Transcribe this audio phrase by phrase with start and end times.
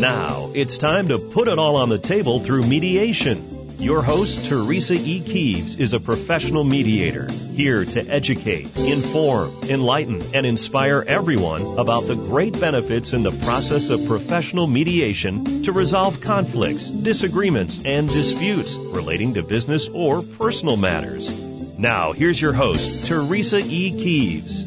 [0.00, 3.76] Now, it's time to put it all on the table through mediation.
[3.78, 5.20] Your host, Teresa E.
[5.20, 12.14] Keeves, is a professional mediator, here to educate, inform, enlighten, and inspire everyone about the
[12.14, 19.34] great benefits in the process of professional mediation to resolve conflicts, disagreements, and disputes relating
[19.34, 21.30] to business or personal matters.
[21.78, 23.90] Now, here's your host, Teresa E.
[23.90, 24.62] Keeves.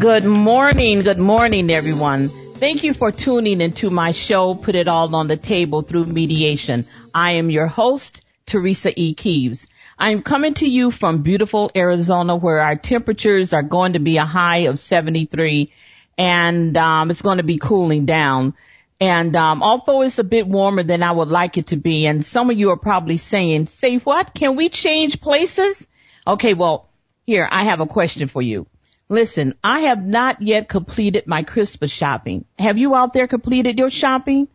[0.00, 2.30] Good morning, good morning, everyone.
[2.58, 6.86] Thank you for tuning into my show, Put It All on the Table through Mediation.
[7.14, 9.12] I am your host, Teresa E.
[9.12, 9.66] Keeves.
[9.98, 14.24] I'm coming to you from beautiful Arizona where our temperatures are going to be a
[14.24, 15.70] high of 73
[16.16, 18.54] and um, it's going to be cooling down.
[18.98, 22.24] And um, although it's a bit warmer than I would like it to be, and
[22.24, 24.32] some of you are probably saying, say what?
[24.32, 25.86] Can we change places?
[26.26, 26.88] Okay, well,
[27.26, 28.66] here, I have a question for you.
[29.08, 32.44] Listen, I have not yet completed my Christmas shopping.
[32.58, 34.48] Have you out there completed your shopping?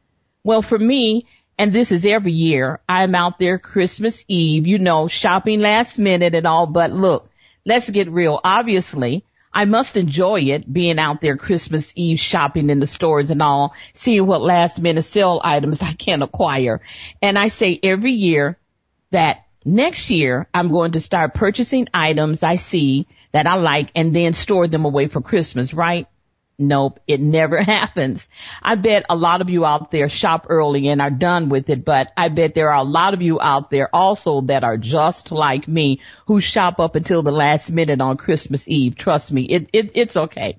[0.43, 1.25] Well, for me,
[1.57, 2.79] and this is every year.
[2.89, 7.29] I'm out there Christmas Eve, you know, shopping last minute and all, but look,
[7.65, 8.41] let's get real.
[8.43, 13.41] Obviously, I must enjoy it being out there Christmas Eve shopping in the stores and
[13.41, 16.81] all, seeing what last minute sale items I can acquire.
[17.21, 18.57] And I say every year
[19.11, 24.15] that next year I'm going to start purchasing items I see that I like and
[24.15, 26.07] then store them away for Christmas, right?
[26.61, 28.27] Nope, it never happens.
[28.61, 31.83] I bet a lot of you out there shop early and are done with it,
[31.83, 35.31] but I bet there are a lot of you out there also that are just
[35.31, 38.95] like me who shop up until the last minute on Christmas Eve.
[38.95, 40.57] Trust me, it, it it's okay.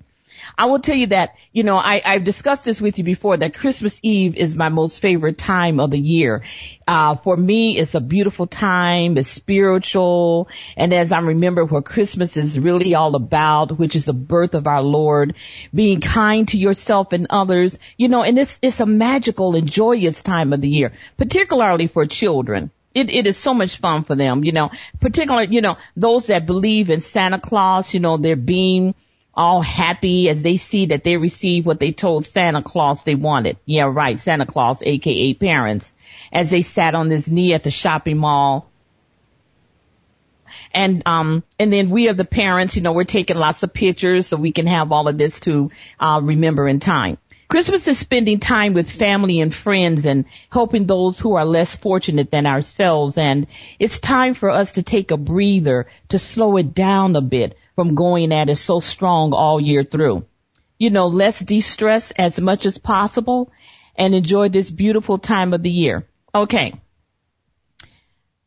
[0.57, 3.53] I will tell you that, you know, I, I've discussed this with you before that
[3.53, 6.43] Christmas Eve is my most favorite time of the year.
[6.87, 9.17] Uh, for me, it's a beautiful time.
[9.17, 10.49] It's spiritual.
[10.77, 14.67] And as I remember what Christmas is really all about, which is the birth of
[14.67, 15.35] our Lord,
[15.73, 20.21] being kind to yourself and others, you know, and it's, it's a magical and joyous
[20.23, 22.71] time of the year, particularly for children.
[22.93, 26.45] It, it is so much fun for them, you know, particularly, you know, those that
[26.45, 28.93] believe in Santa Claus, you know, they're being
[29.35, 33.57] all happy as they see that they received what they told Santa Claus they wanted.
[33.65, 34.19] Yeah, right.
[34.19, 35.91] Santa Claus, aka parents,
[36.31, 38.69] as they sat on this knee at the shopping mall.
[40.71, 44.27] And, um, and then we are the parents, you know, we're taking lots of pictures
[44.27, 47.17] so we can have all of this to, uh, remember in time.
[47.47, 52.31] Christmas is spending time with family and friends and helping those who are less fortunate
[52.31, 53.17] than ourselves.
[53.17, 53.45] And
[53.77, 57.95] it's time for us to take a breather, to slow it down a bit, from
[57.95, 60.25] going at it so strong all year through.
[60.77, 63.51] You know, let's de-stress as much as possible
[63.95, 66.05] and enjoy this beautiful time of the year.
[66.33, 66.73] Okay.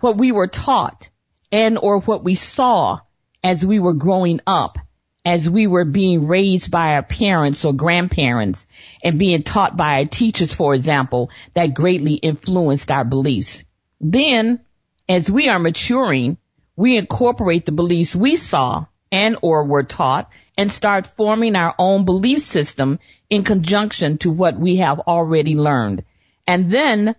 [0.00, 1.08] what we were taught
[1.52, 3.00] and or what we saw
[3.42, 4.78] as we were growing up
[5.24, 8.66] as we were being raised by our parents or grandparents
[9.02, 13.62] and being taught by our teachers, for example, that greatly influenced our beliefs.
[14.00, 14.60] Then,
[15.08, 16.36] as we are maturing,
[16.76, 20.28] we incorporate the beliefs we saw and or were taught
[20.58, 22.98] and start forming our own belief system
[23.30, 26.04] in conjunction to what we have already learned.
[26.46, 27.14] And then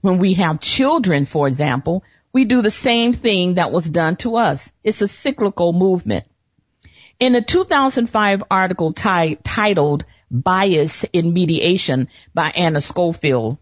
[0.00, 2.02] when we have children, for example,
[2.32, 4.70] we do the same thing that was done to us.
[4.82, 6.24] It's a cyclical movement.
[7.24, 13.56] In a 2005 article t- titled Bias in Mediation by Anna Schofield,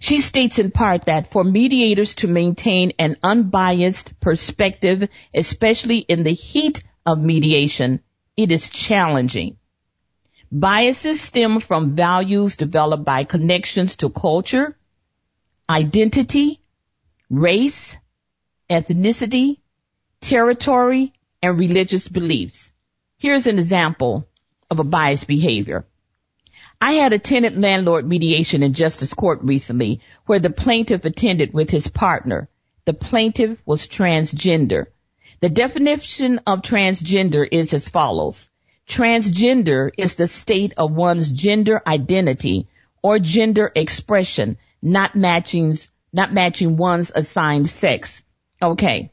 [0.00, 6.32] she states in part that for mediators to maintain an unbiased perspective, especially in the
[6.32, 8.00] heat of mediation,
[8.38, 9.58] it is challenging.
[10.50, 14.74] Biases stem from values developed by connections to culture,
[15.68, 16.62] identity,
[17.28, 17.94] race,
[18.70, 19.58] ethnicity,
[20.22, 21.12] territory,
[21.44, 22.70] and religious beliefs.
[23.18, 24.26] Here's an example
[24.70, 25.84] of a biased behavior.
[26.80, 31.68] I had a tenant landlord mediation in justice court recently where the plaintiff attended with
[31.68, 32.48] his partner.
[32.86, 34.86] The plaintiff was transgender.
[35.40, 38.48] The definition of transgender is as follows.
[38.88, 42.68] Transgender is the state of one's gender identity
[43.02, 45.76] or gender expression not matching,
[46.10, 48.22] not matching one's assigned sex.
[48.62, 49.12] Okay.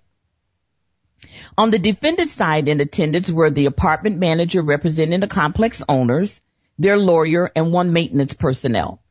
[1.58, 6.40] On the defendant side in attendance were the apartment manager representing the complex owners,
[6.80, 9.02] their lawyer, and one maintenance personnel.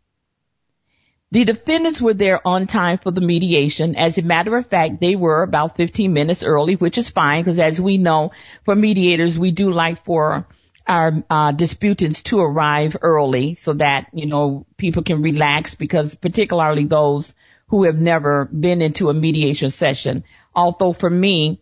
[1.32, 3.94] The defendants were there on time for the mediation.
[3.94, 7.60] As a matter of fact, they were about 15 minutes early, which is fine because
[7.60, 8.32] as we know,
[8.64, 10.48] for mediators, we do like for
[10.88, 16.84] our uh, disputants to arrive early so that, you know, people can relax because particularly
[16.84, 17.32] those
[17.68, 20.24] who have never been into a mediation session.
[20.52, 21.60] Although for me,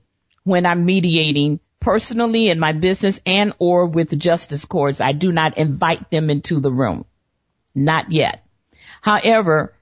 [0.48, 5.58] when I'm mediating personally in my business and or with justice courts, I do not
[5.58, 7.04] invite them into the room.
[7.74, 8.44] Not yet.
[9.00, 9.74] However,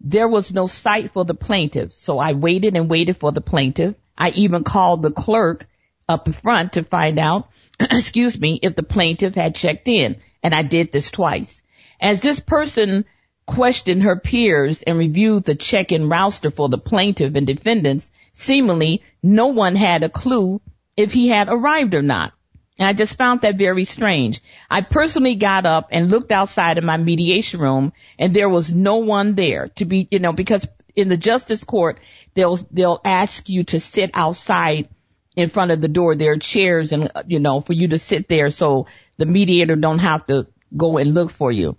[0.00, 3.94] there was no sight for the plaintiff, so I waited and waited for the plaintiff.
[4.18, 5.66] I even called the clerk
[6.08, 7.48] up front to find out,
[7.80, 11.62] excuse me, if the plaintiff had checked in, and I did this twice.
[12.00, 13.04] As this person
[13.46, 19.48] questioned her peers and reviewed the check-in roster for the plaintiff and defendants, seemingly no
[19.48, 20.60] one had a clue
[20.96, 22.32] if he had arrived or not.
[22.78, 24.40] And I just found that very strange.
[24.70, 28.98] I personally got up and looked outside of my mediation room and there was no
[28.98, 31.98] one there to be, you know, because in the justice court,
[32.34, 34.88] they'll, they'll ask you to sit outside
[35.34, 36.14] in front of the door.
[36.14, 38.86] There are chairs and, uh, you know, for you to sit there so
[39.16, 40.46] the mediator don't have to
[40.76, 41.76] go and look for you.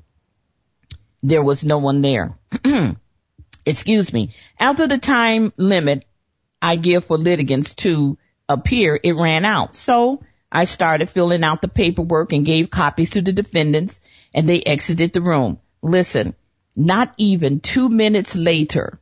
[1.22, 2.38] There was no one there.
[3.66, 4.34] Excuse me.
[4.60, 6.07] After the time limit
[6.62, 8.18] I give for litigants to
[8.50, 9.76] appear, it ran out.
[9.76, 14.00] So I started filling out the paperwork and gave copies to the defendants
[14.34, 15.60] and they exited the room.
[15.82, 16.36] Listen,
[16.76, 19.00] not even two minutes later,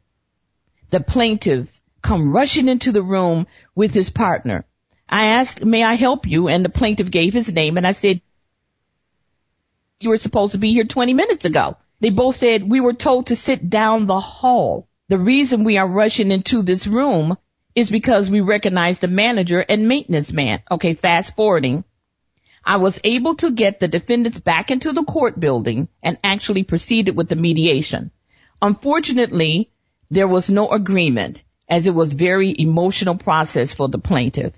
[0.89, 1.69] the plaintiff
[2.01, 4.65] come rushing into the room with his partner.
[5.07, 6.47] I asked, may I help you?
[6.47, 8.21] And the plaintiff gave his name and I said,
[9.99, 11.77] you were supposed to be here 20 minutes ago.
[11.99, 14.87] They both said, we were told to sit down the hall.
[15.07, 17.37] The reason we are rushing into this room
[17.75, 20.61] is because we recognize the manager and maintenance man.
[20.71, 21.83] Okay, fast forwarding.
[22.63, 27.15] I was able to get the defendants back into the court building and actually proceeded
[27.15, 28.11] with the mediation.
[28.61, 29.69] Unfortunately,
[30.09, 34.53] there was no agreement as it was very emotional process for the plaintiff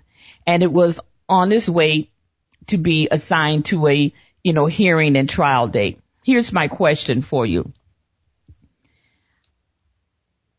[0.45, 2.09] and it was on its way
[2.67, 5.99] to be assigned to a, you know, hearing and trial date.
[6.23, 7.73] Here's my question for you.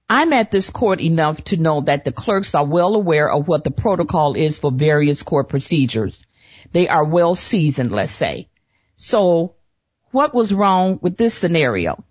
[0.08, 3.62] I'm at this court enough to know that the clerks are well aware of what
[3.62, 6.24] the protocol is for various court procedures.
[6.72, 8.48] They are well seasoned, let's say.
[8.96, 9.56] So
[10.10, 12.02] what was wrong with this scenario?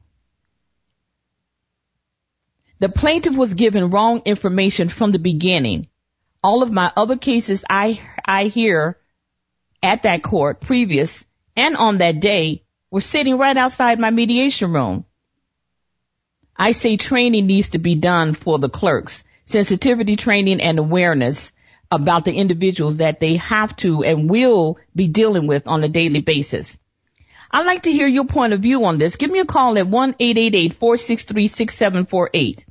[2.80, 5.88] The plaintiff was given wrong information from the beginning.
[6.44, 9.00] All of my other cases I, I hear
[9.82, 15.06] at that court previous and on that day were sitting right outside my mediation room.
[16.59, 21.51] I say training needs to be done for the clerks, sensitivity training and awareness
[21.91, 26.22] about the individuals that they have to and will be dealing with on a daily
[26.22, 26.75] basis.
[27.51, 29.17] I'd like to hear your point of view on this.
[29.17, 32.65] Give me a call at 1-888-463-6748.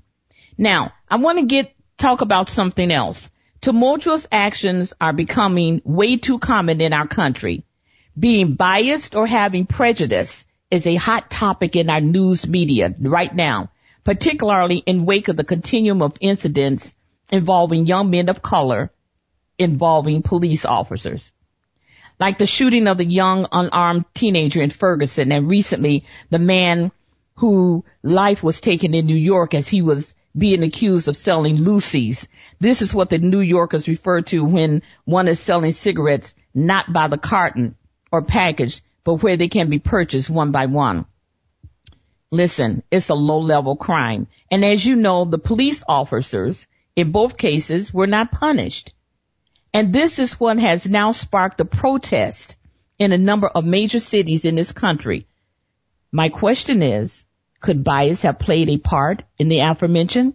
[0.58, 3.30] Now, I want to get, talk about something else.
[3.60, 7.62] Tumultuous actions are becoming way too common in our country.
[8.18, 13.70] Being biased or having prejudice is a hot topic in our news media right now
[14.06, 16.94] particularly in wake of the continuum of incidents
[17.32, 18.92] involving young men of color
[19.58, 21.32] involving police officers.
[22.20, 26.92] Like the shooting of the young unarmed teenager in Ferguson and recently the man
[27.34, 32.28] who life was taken in New York as he was being accused of selling loosies.
[32.60, 37.08] This is what the New Yorkers refer to when one is selling cigarettes not by
[37.08, 37.74] the carton
[38.12, 41.06] or package, but where they can be purchased one by one.
[42.36, 44.26] Listen, it's a low level crime.
[44.50, 48.92] And as you know, the police officers in both cases were not punished.
[49.72, 52.56] And this is what has now sparked a protest
[52.98, 55.26] in a number of major cities in this country.
[56.12, 57.24] My question is,
[57.60, 60.34] could bias have played a part in the aforementioned?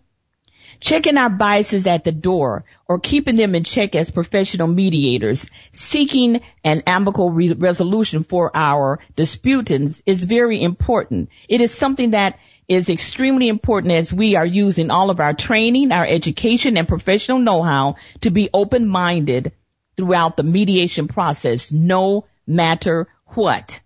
[0.81, 6.41] Checking our biases at the door or keeping them in check as professional mediators, seeking
[6.63, 11.29] an amicable re- resolution for our disputants is very important.
[11.47, 15.91] It is something that is extremely important as we are using all of our training,
[15.91, 19.51] our education and professional know-how to be open-minded
[19.95, 23.79] throughout the mediation process, no matter what.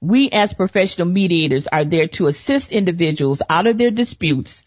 [0.00, 4.62] We as professional mediators are there to assist individuals out of their disputes,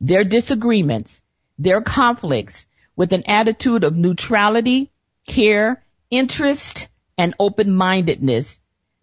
[0.00, 1.20] their disagreements,
[1.58, 4.90] their conflicts with an attitude of neutrality,
[5.26, 8.58] care, interest, and open-mindedness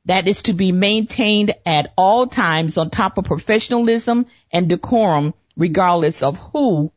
[0.06, 6.22] that is to be maintained at all times on top of professionalism and decorum regardless
[6.24, 6.92] of who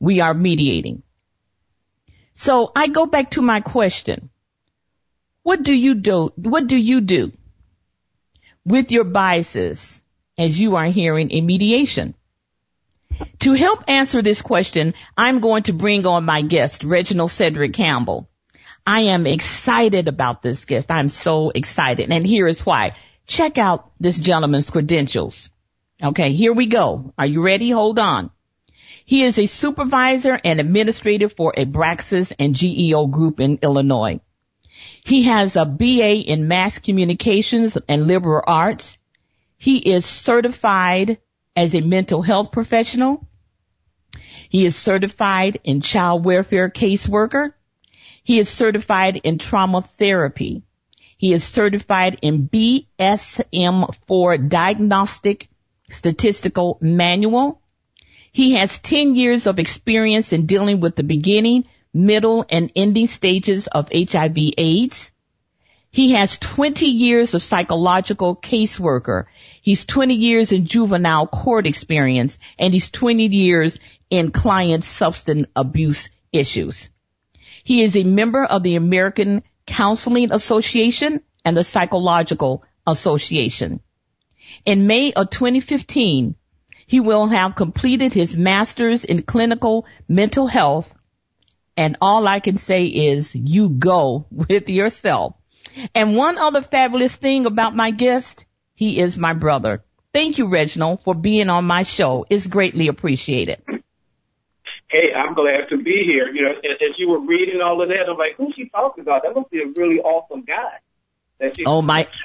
[0.00, 1.02] we are mediating.
[2.34, 4.30] So I go back to my question.
[5.42, 6.32] What do you do?
[6.36, 7.32] What do you do
[8.64, 10.00] with your biases
[10.38, 12.14] as you are hearing a mediation?
[13.40, 18.28] To help answer this question, I'm going to bring on my guest, Reginald Cedric Campbell.
[18.86, 20.90] I am excited about this guest.
[20.90, 22.10] I'm so excited.
[22.10, 22.96] And here is why.
[23.26, 25.50] Check out this gentleman's credentials.
[26.02, 27.14] Okay, here we go.
[27.16, 27.70] Are you ready?
[27.70, 28.30] Hold on.
[29.04, 34.20] He is a supervisor and administrator for Abraxas and GEO group in Illinois.
[35.04, 38.98] He has a BA in mass communications and liberal arts.
[39.58, 41.18] He is certified
[41.54, 43.26] as a mental health professional.
[44.48, 47.52] He is certified in child welfare caseworker.
[48.22, 50.62] He is certified in trauma therapy.
[51.16, 55.48] He is certified in DSM4 diagnostic
[55.90, 57.60] statistical manual.
[58.32, 63.66] He has 10 years of experience in dealing with the beginning, middle, and ending stages
[63.66, 65.10] of HIV AIDS.
[65.90, 69.26] He has 20 years of psychological caseworker.
[69.62, 73.78] He's 20 years in juvenile court experience and he's 20 years
[74.10, 76.90] in client substance abuse issues.
[77.62, 83.80] He is a member of the American Counseling Association and the Psychological Association.
[84.64, 86.34] In May of 2015,
[86.88, 90.92] he will have completed his master's in clinical mental health.
[91.76, 95.36] And all I can say is you go with yourself.
[95.94, 98.44] And one other fabulous thing about my guest,
[98.82, 99.84] he is my brother.
[100.12, 102.26] Thank you, Reginald, for being on my show.
[102.28, 103.62] It's greatly appreciated.
[104.90, 106.26] Hey, I'm glad to be here.
[106.28, 109.22] You know, as you were reading all of that, I'm like, who's she talking about?
[109.22, 110.80] That must be a really awesome guy.
[111.38, 112.08] That she- oh my.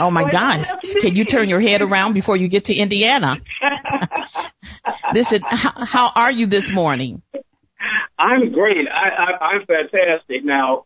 [0.00, 0.68] Oh my gosh.
[1.00, 3.38] Can you turn your head around before you get to Indiana?
[5.12, 7.20] Listen, how, how are you this morning?
[8.16, 8.86] I'm great.
[8.86, 10.44] I, I, I'm fantastic.
[10.44, 10.84] Now,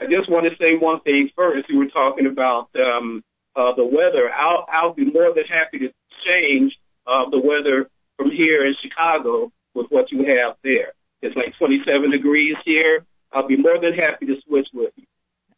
[0.00, 1.68] I just want to say one thing first.
[1.68, 3.24] You were talking about um,
[3.54, 4.30] uh, the weather.
[4.30, 5.92] I'll, I'll be more than happy to
[6.26, 6.76] change
[7.06, 10.92] uh, the weather from here in Chicago with what you have there.
[11.22, 13.04] It's like 27 degrees here.
[13.32, 15.04] I'll be more than happy to switch with you.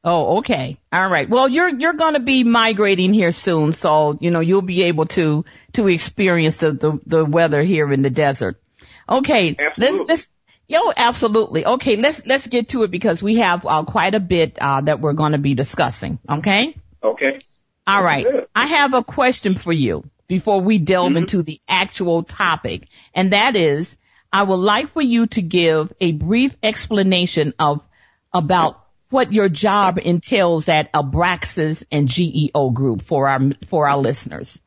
[0.05, 0.79] Oh, okay.
[0.93, 1.29] All right.
[1.29, 5.07] Well, you're you're going to be migrating here soon, so you know you'll be able
[5.07, 8.61] to to experience the the, the weather here in the desert.
[9.09, 9.57] Okay.
[9.59, 9.99] Absolutely.
[9.99, 10.31] Let's let's
[10.69, 11.65] Yo, absolutely.
[11.65, 15.01] Okay, let's let's get to it because we have uh, quite a bit uh, that
[15.01, 16.19] we're going to be discussing.
[16.29, 16.77] Okay.
[17.03, 17.41] Okay.
[17.87, 18.27] All right.
[18.55, 21.19] I have a question for you before we delve mm-hmm.
[21.19, 23.97] into the actual topic, and that is,
[24.31, 27.83] I would like for you to give a brief explanation of
[28.31, 34.61] about what your job entails at Abraxas and GEO Group for our for our listeners.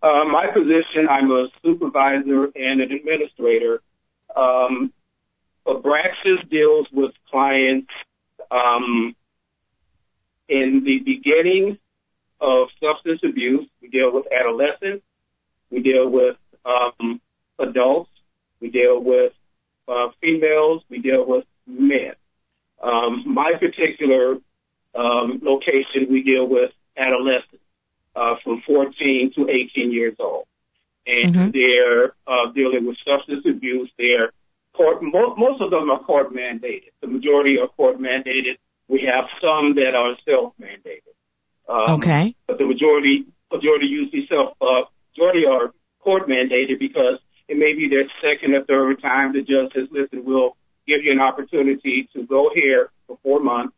[0.00, 3.82] Uh, my position, I'm a supervisor and an administrator.
[4.36, 4.92] Um,
[5.66, 7.90] Abraxas deals with clients
[8.50, 9.14] um,
[10.48, 11.78] in the beginning
[12.40, 13.68] of substance abuse.
[13.80, 15.04] We deal with adolescents.
[15.70, 17.20] We deal with um,
[17.58, 18.10] adults.
[18.60, 19.32] We deal with
[19.88, 20.82] uh, females.
[20.88, 22.14] We deal with men.
[22.82, 24.36] Um, my particular
[24.94, 27.64] um, location, we deal with adolescents
[28.14, 30.46] uh, from 14 to 18 years old.
[31.06, 31.50] And mm-hmm.
[31.50, 33.90] they're uh, dealing with substance abuse.
[33.98, 34.30] They're
[34.74, 36.92] court, mo- most of them are court mandated.
[37.00, 38.58] The majority are court mandated.
[38.88, 41.14] We have some that are self mandated.
[41.68, 42.34] Um, okay.
[42.46, 47.18] But the majority, majority usually self, uh, majority are court mandated because
[47.48, 50.56] it may be their second or third time the judge says, listen, we'll
[50.86, 53.74] give you an opportunity to go here for four months,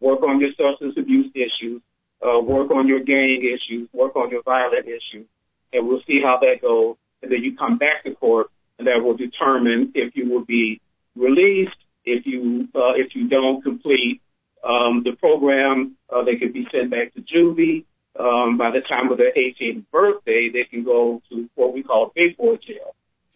[0.00, 1.82] work on your substance abuse issues,
[2.22, 5.26] uh, work on your gang issues, work on your violent issues,
[5.72, 6.96] and we'll see how that goes.
[7.22, 10.80] And then you come back to court, and that will determine if you will be
[11.14, 11.76] released.
[12.04, 14.20] If you uh, if you don't complete
[14.62, 17.84] um, the program, uh, they could be sent back to juvie.
[18.18, 22.12] Um, by the time of their 18th birthday, they can go to what we call
[22.14, 22.94] big boy jail.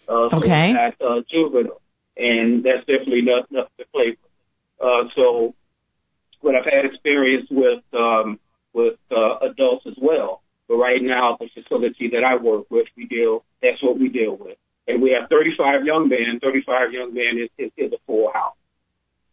[0.08, 0.72] Uh, okay.
[0.72, 1.80] So at uh, juvenile
[2.20, 4.18] and that's definitely not nothing to play with.
[4.80, 5.54] Uh, so,
[6.42, 8.38] but I've had experience with um,
[8.72, 10.42] with uh, adults as well.
[10.70, 14.36] But right now, the facility that I work with, we deal, that's what we deal
[14.36, 14.56] with.
[14.86, 16.38] And we have 35 young men.
[16.40, 18.54] 35 young men is, is, is a full house.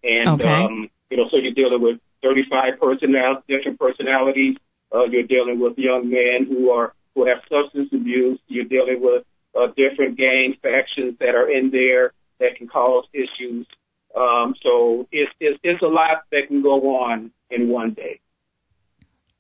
[0.04, 0.44] And, Okay.
[0.48, 4.56] um, you know, so you're dealing with 35 personnel, different personalities.
[4.92, 8.40] Uh, you're dealing with young men who are, who have substance abuse.
[8.48, 13.68] You're dealing with, uh, different gang factions that are in there that can cause issues.
[14.16, 18.22] Um, so it's, it's, it's a lot that can go on in one day.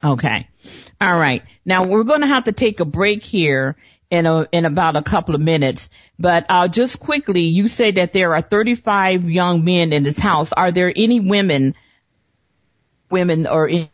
[0.04, 0.48] Okay.
[1.02, 1.44] All right.
[1.66, 3.76] Now we're going to have to take a break here
[4.10, 8.14] in a, in about a couple of minutes, but uh, just quickly, you say that
[8.14, 10.54] there are 35 young men in this house.
[10.54, 11.76] Are there any women,
[13.10, 13.90] women or in,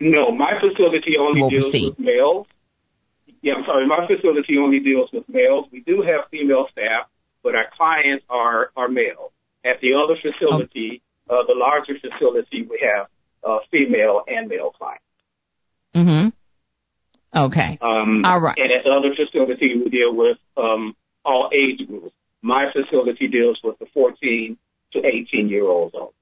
[0.00, 2.46] No, my facility only deals with males.
[3.42, 3.86] Yeah, I'm sorry.
[3.86, 5.66] My facility only deals with males.
[5.70, 7.06] We do have female staff,
[7.44, 9.30] but our clients are are male.
[9.64, 13.06] At the other facility, uh, the larger facility, we have
[13.46, 15.04] uh, female and male clients.
[15.94, 16.28] hmm
[17.34, 17.78] Okay.
[17.82, 18.56] Um, All right.
[18.56, 22.14] And at the other facility, we deal with um, all age groups.
[22.40, 24.56] My facility deals with the 14
[24.92, 26.12] to 18 year olds only.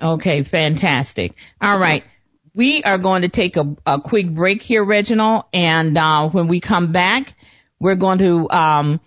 [0.00, 1.34] Okay, fantastic.
[1.60, 2.04] All right.
[2.52, 6.60] We are going to take a, a quick break here, Reginald, and uh, when we
[6.60, 7.34] come back,
[7.80, 9.00] we're going to um,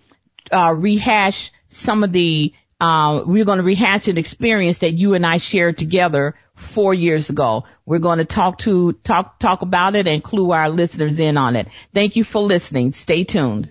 [0.50, 2.52] uh, rehash some of the.
[2.80, 7.30] Uh, we're going to rehash an experience that you and I shared together four years
[7.30, 7.64] ago.
[7.86, 11.56] We're going to talk to talk talk about it and clue our listeners in on
[11.56, 11.68] it.
[11.94, 12.92] Thank you for listening.
[12.92, 13.68] Stay tuned.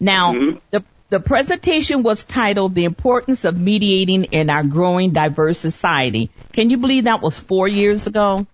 [0.00, 0.58] Now, mm-hmm.
[0.70, 6.30] the the presentation was titled The Importance of Mediating in Our Growing Diverse Society.
[6.52, 8.46] Can you believe that was four years ago?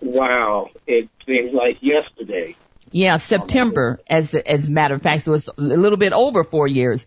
[0.00, 2.56] Wow, it seems like yesterday.
[2.92, 6.68] Yeah, September, as as a matter of fact, it was a little bit over four
[6.68, 7.06] years.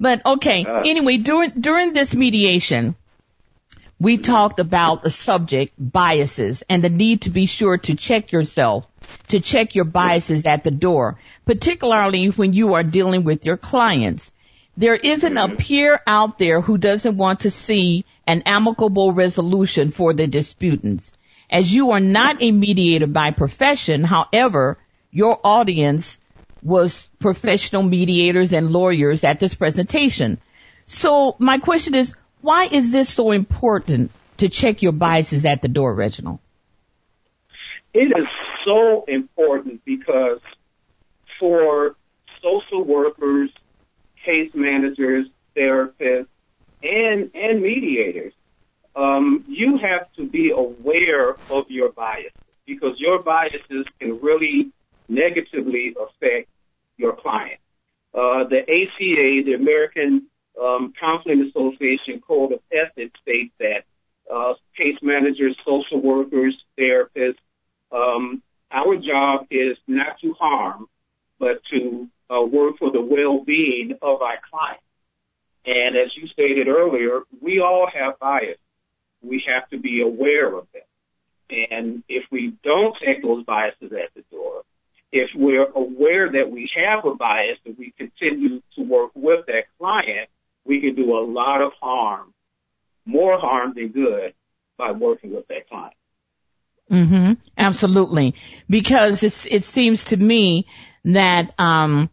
[0.00, 0.82] But okay, Uh.
[0.84, 2.94] anyway, during during this mediation,
[4.00, 8.86] we talked about the subject biases and the need to be sure to check yourself,
[9.28, 14.30] to check your biases at the door, particularly when you are dealing with your clients.
[14.76, 20.12] There isn't a peer out there who doesn't want to see an amicable resolution for
[20.12, 21.12] the disputants.
[21.48, 24.76] As you are not a mediator by profession, however,
[25.14, 26.18] your audience
[26.60, 30.38] was professional mediators and lawyers at this presentation.
[30.86, 35.68] So my question is, why is this so important to check your biases at the
[35.68, 36.40] door, Reginald?
[37.94, 38.26] It is
[38.66, 40.40] so important because
[41.38, 41.94] for
[42.42, 43.50] social workers,
[44.24, 46.26] case managers, therapists,
[46.82, 48.32] and and mediators,
[48.96, 52.32] um, you have to be aware of your biases
[52.66, 54.72] because your biases can really
[55.08, 56.48] negatively affect
[56.96, 57.60] your client.
[58.14, 60.26] Uh, the ACA, the American
[60.60, 63.84] um, Counseling Association Code of Ethics states that
[64.32, 67.38] uh, case managers, social workers, therapists,
[67.92, 70.86] um, our job is not to harm,
[71.38, 74.80] but to uh, work for the well-being of our client.
[75.66, 78.58] And as you stated earlier, we all have bias.
[79.22, 80.82] We have to be aware of them.
[81.70, 84.62] And if we don't take those biases at the door,
[85.14, 89.66] if we're aware that we have a bias and we continue to work with that
[89.78, 90.28] client,
[90.64, 92.34] we can do a lot of harm,
[93.06, 94.34] more harm than good,
[94.76, 95.94] by working with that client.
[96.90, 97.32] Mm-hmm.
[97.56, 98.34] Absolutely.
[98.68, 100.66] Because it's, it seems to me
[101.04, 102.10] that, um,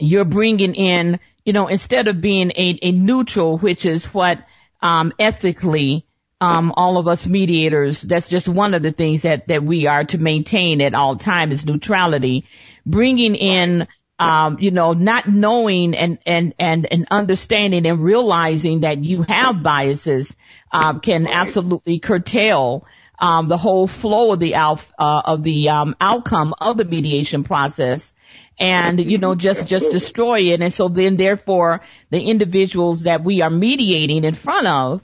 [0.00, 4.44] you're bringing in, you know, instead of being a, a neutral, which is what,
[4.82, 6.06] um, ethically,
[6.40, 10.04] um, all of us mediators, that's just one of the things that, that we are
[10.04, 12.46] to maintain at all times is neutrality.
[12.86, 13.86] Bringing in,
[14.18, 19.62] um, you know, not knowing and, and, and, and understanding and realizing that you have
[19.62, 20.34] biases,
[20.72, 22.86] um, can absolutely curtail,
[23.18, 27.44] um, the whole flow of the out, uh, of the, um, outcome of the mediation
[27.44, 28.14] process
[28.58, 30.62] and, you know, just, just destroy it.
[30.62, 35.02] And so then therefore the individuals that we are mediating in front of,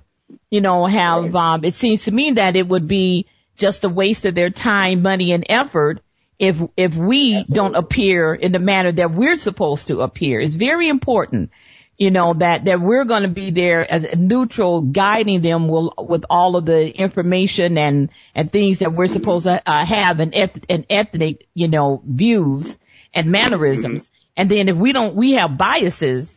[0.51, 4.25] you know, have, um, it seems to me that it would be just a waste
[4.25, 6.01] of their time, money, and effort
[6.39, 10.41] if, if we don't appear in the manner that we're supposed to appear.
[10.41, 11.51] It's very important,
[11.97, 16.25] you know, that, that we're going to be there as neutral, guiding them with, with
[16.29, 20.67] all of the information and, and things that we're supposed to uh, have and, eth-
[20.69, 22.77] and ethnic, you know, views
[23.15, 24.11] and mannerisms.
[24.37, 26.36] And then if we don't, we have biases,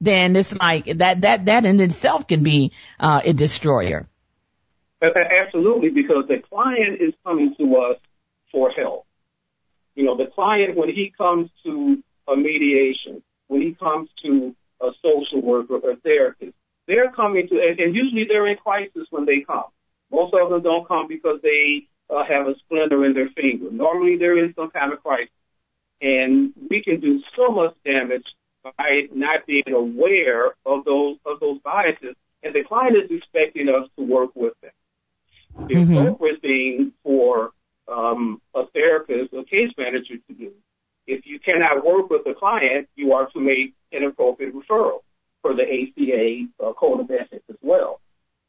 [0.00, 4.08] then it's like that, that, that in itself can be, uh, a destroyer.
[5.00, 7.98] Absolutely, because the client is coming to us
[8.50, 9.06] for help.
[9.94, 14.90] You know, the client, when he comes to a mediation, when he comes to a
[15.02, 16.54] social worker or therapist,
[16.86, 19.64] they're coming to, and, and usually they're in crisis when they come.
[20.10, 23.70] Most of them don't come because they uh, have a splinter in their finger.
[23.70, 25.30] Normally there is some kind of crisis.
[26.00, 28.24] And we can do so much damage
[28.76, 33.88] by not being aware of those of those biases, and the client is expecting us
[33.96, 34.70] to work with them.
[35.68, 35.96] The mm-hmm.
[35.96, 37.50] appropriate thing for
[37.88, 40.52] um, a therapist or case manager to do,
[41.06, 45.00] if you cannot work with the client, you are to make an appropriate referral
[45.42, 48.00] for the ACA uh, code of ethics as well.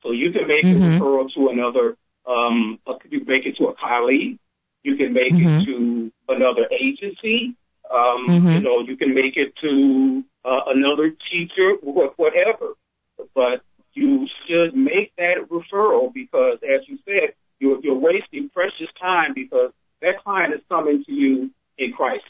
[0.04, 0.84] So you can make mm-hmm.
[0.84, 4.38] a referral to another, um, a, you can make it to a colleague,
[4.84, 5.62] you can make mm-hmm.
[5.62, 7.56] it to another agency,
[7.90, 8.48] um, mm-hmm.
[8.50, 12.74] You know, you can make it to uh, another teacher, or whatever.
[13.34, 13.62] But
[13.94, 19.72] you should make that referral because, as you said, you're, you're wasting precious time because
[20.02, 22.24] that client is coming to you in crisis.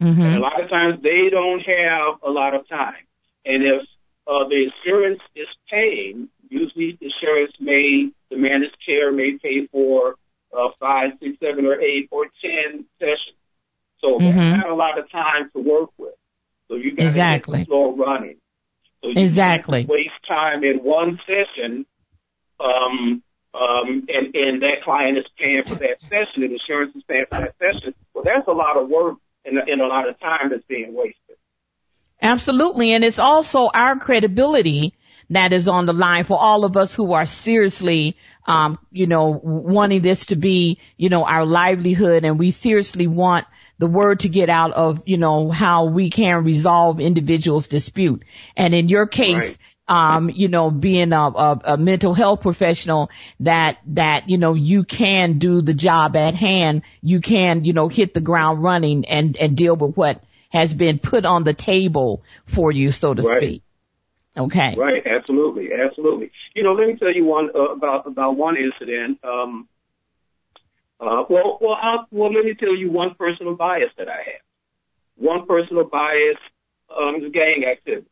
[0.00, 0.20] Mm-hmm.
[0.20, 3.02] And a lot of times they don't have a lot of time.
[3.44, 3.82] And if
[4.26, 10.16] uh, the insurance is paying, usually the insurance may, the managed care may pay for
[10.56, 13.36] uh, five, six, seven, or eight, or ten sessions.
[14.00, 14.24] So mm-hmm.
[14.24, 16.14] there's not a lot of time to work with.
[16.68, 17.60] So you got exactly.
[17.60, 18.36] to slow running.
[19.02, 19.86] So you exactly.
[19.88, 21.86] waste time in one session,
[22.58, 23.22] um,
[23.54, 27.40] um, and, and that client is paying for that session, and insurance is paying for
[27.40, 27.94] that session.
[28.14, 31.36] Well, that's a lot of work and, and a lot of time that's being wasted.
[32.20, 34.94] Absolutely, and it's also our credibility
[35.30, 39.40] that is on the line for all of us who are seriously, um, you know,
[39.42, 43.46] wanting this to be, you know, our livelihood, and we seriously want
[43.78, 48.24] the word to get out of, you know, how we can resolve individuals dispute.
[48.56, 49.56] And in your case,
[49.88, 50.16] right.
[50.16, 53.10] um, you know, being a, a, a, mental health professional
[53.40, 56.82] that, that, you know, you can do the job at hand.
[57.02, 60.98] You can, you know, hit the ground running and, and deal with what has been
[60.98, 63.42] put on the table for you, so to right.
[63.42, 63.62] speak.
[64.38, 64.74] Okay.
[64.76, 65.06] Right.
[65.06, 65.70] Absolutely.
[65.72, 66.30] Absolutely.
[66.54, 69.18] You know, let me tell you one uh, about, about one incident.
[69.24, 69.68] Um,
[70.98, 74.44] uh, well, well, I'll, well, let me tell you one personal bias that I have.
[75.16, 76.38] One personal bias
[76.94, 78.08] um, is gang activity,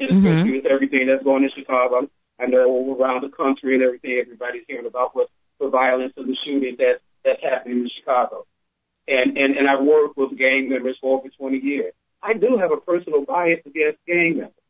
[0.00, 0.50] especially mm-hmm.
[0.50, 2.08] with everything that's going in Chicago.
[2.40, 5.28] I know around the country and everything, everybody's hearing about what
[5.60, 8.46] the violence and the shooting that that's happening in Chicago.
[9.06, 11.92] And and and I've worked with gang members for over 20 years.
[12.22, 14.64] I do have a personal bias against gang members,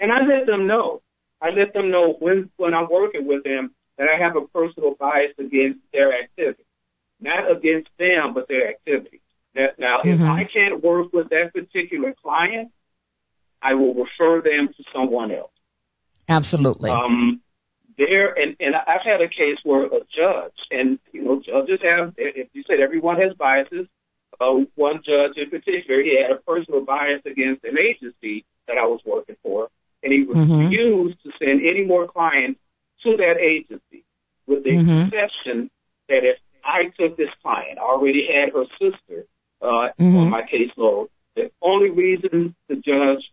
[0.00, 1.02] and I let them know.
[1.40, 4.94] I let them know when when I'm working with them that I have a personal
[4.98, 6.64] bias against their activity.
[7.20, 9.20] Not against them, but their activity.
[9.54, 10.08] Now, mm-hmm.
[10.10, 12.72] if I can't work with that particular client,
[13.62, 15.50] I will refer them to someone else.
[16.28, 16.90] Absolutely.
[16.90, 17.40] Um,
[17.96, 22.12] there, and, and I've had a case where a judge, and you know, judges have,
[22.18, 23.86] if you said everyone has biases,
[24.38, 28.84] uh, one judge in particular, he had a personal bias against an agency that I
[28.84, 29.68] was working for,
[30.02, 30.64] and he mm-hmm.
[30.64, 31.28] refused mm-hmm.
[31.30, 32.60] to send any more clients
[33.06, 34.04] to that agency
[34.46, 35.06] with the mm-hmm.
[35.06, 35.70] exception
[36.08, 39.26] that if I took this client, I already had her sister
[39.62, 40.16] uh, mm-hmm.
[40.16, 43.24] on my caseload, the only reason the judge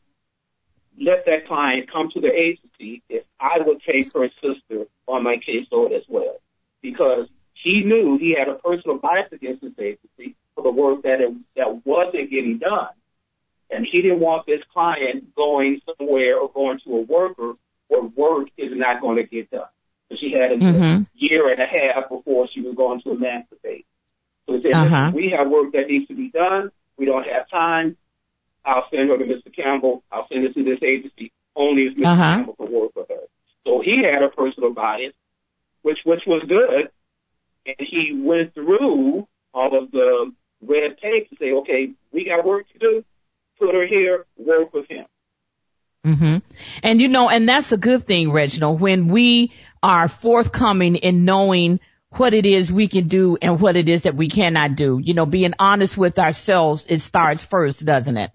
[0.99, 5.37] let that client come to the agency if I would take her sister on my
[5.37, 6.37] caseload as well.
[6.81, 11.21] Because he knew he had a personal bias against this agency for the work that
[11.21, 12.89] it, that wasn't getting done.
[13.71, 17.53] And he didn't want this client going somewhere or going to a worker
[17.93, 19.67] where work is not going to get done.
[20.09, 21.07] So she had a Mhm.
[21.13, 23.85] year and a half before she was going to emancipate.
[24.45, 25.11] So said, Uh-huh.
[25.13, 26.71] we have work that needs to be done.
[26.97, 27.97] We don't have time.
[28.65, 29.53] I'll send her to Mr.
[29.53, 30.03] Campbell.
[30.11, 31.31] I'll send her to this agency.
[31.55, 32.05] Only if Mr.
[32.07, 32.35] Uh-huh.
[32.35, 33.27] Campbell can work with her.
[33.65, 35.13] So he had a personal bias,
[35.81, 36.89] which which was good,
[37.65, 42.67] and he went through all of the red tape to say, okay, we got work
[42.69, 43.05] to do.
[43.59, 44.25] Put her here.
[44.37, 45.05] Work with him.
[46.03, 46.37] Hmm
[46.83, 51.79] And you know, and that's a good thing, Reginald, when we are forthcoming in knowing
[52.11, 54.99] what it is we can do and what it is that we cannot do.
[55.01, 58.31] You know, being honest with ourselves, it starts first, doesn't it?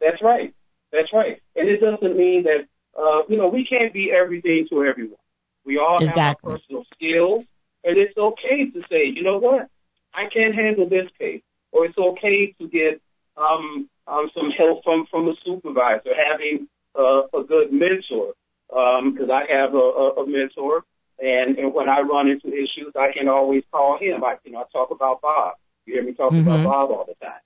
[0.00, 0.54] That's right.
[0.92, 1.40] That's right.
[1.56, 2.66] And it doesn't mean that,
[2.98, 5.18] uh, you know, we can't be everything to everyone.
[5.64, 6.52] We all Exactly.
[6.52, 7.44] have our personal skills,
[7.84, 9.68] and it's okay to say, you know what,
[10.14, 13.00] I can't handle this case, or it's okay to get
[13.36, 16.68] um, um, some help from from a supervisor, having
[16.98, 18.34] uh, a good mentor,
[18.68, 20.84] because I have a, a, a mentor,
[21.18, 24.24] and, and when I run into issues, I can always call him.
[24.24, 25.54] I, you know, I talk about Bob.
[25.86, 26.42] You hear me talk Mhm.
[26.42, 27.40] about Bob all the time,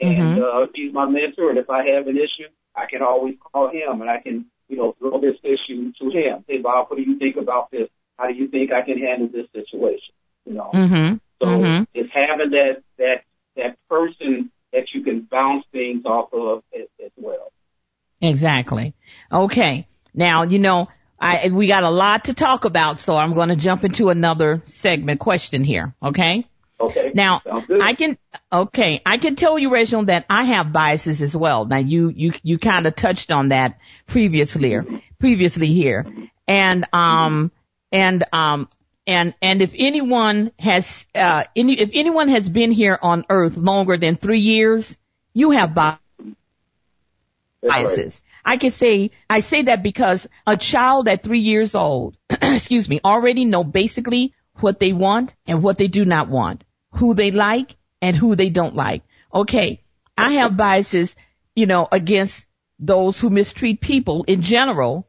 [0.00, 1.50] and uh, he's my mentor.
[1.50, 4.76] And if I have an issue, I can always call him, and I can, you
[4.76, 6.44] know, throw this issue to him.
[6.46, 7.88] Say, Bob, what do you think about this?
[8.18, 10.14] How do you think I can handle this situation?
[10.44, 11.86] You know, hmm so Mhm.
[11.94, 13.24] it's having that that
[13.56, 17.52] that person that you can bounce things off of as, as well.
[18.20, 18.94] Exactly.
[19.32, 19.86] Okay.
[20.14, 23.56] Now, you know, I, we got a lot to talk about, so I'm going to
[23.56, 25.94] jump into another segment question here.
[26.02, 26.46] Okay.
[26.80, 27.10] Okay.
[27.14, 27.42] Now,
[27.80, 28.16] I can,
[28.50, 31.66] okay, I can tell you, Reginald, that I have biases as well.
[31.66, 34.78] Now, you, you, you kind of touched on that previously,
[35.18, 36.06] previously here.
[36.48, 37.52] And, um,
[37.92, 38.68] and, um,
[39.06, 43.96] and, and if anyone has, uh, any, if anyone has been here on earth longer
[43.96, 44.96] than three years,
[45.32, 45.74] you have
[47.62, 48.22] biases.
[48.44, 53.00] I can say, I say that because a child at three years old, excuse me,
[53.04, 57.76] already know basically what they want and what they do not want, who they like
[58.00, 59.02] and who they don't like.
[59.32, 59.82] Okay.
[60.16, 61.14] I have biases,
[61.54, 62.46] you know, against
[62.78, 65.08] those who mistreat people in general,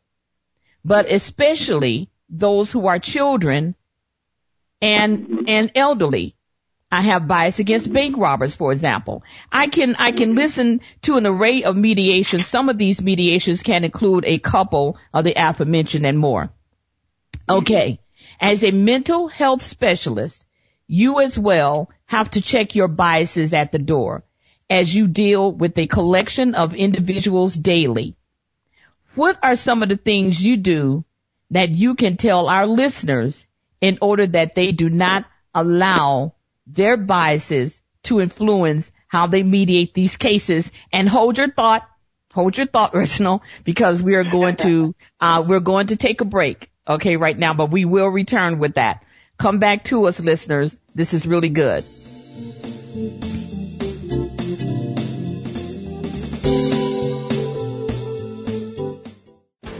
[0.83, 3.75] but especially those who are children
[4.81, 6.35] and, and elderly.
[6.91, 9.23] I have bias against bank robbers, for example.
[9.49, 12.47] I can, I can listen to an array of mediations.
[12.47, 16.51] Some of these mediations can include a couple of the aforementioned and more.
[17.47, 17.99] Okay.
[18.41, 20.45] As a mental health specialist,
[20.85, 24.25] you as well have to check your biases at the door
[24.69, 28.15] as you deal with a collection of individuals daily.
[29.15, 31.05] What are some of the things you do
[31.51, 33.45] that you can tell our listeners
[33.81, 36.33] in order that they do not allow
[36.67, 41.87] their biases to influence how they mediate these cases and hold your thought,
[42.31, 46.25] hold your thought, Reginald, because we are going to, uh, we're going to take a
[46.25, 46.69] break.
[46.87, 49.03] Okay, right now, but we will return with that.
[49.37, 50.75] Come back to us, listeners.
[50.95, 51.83] This is really good.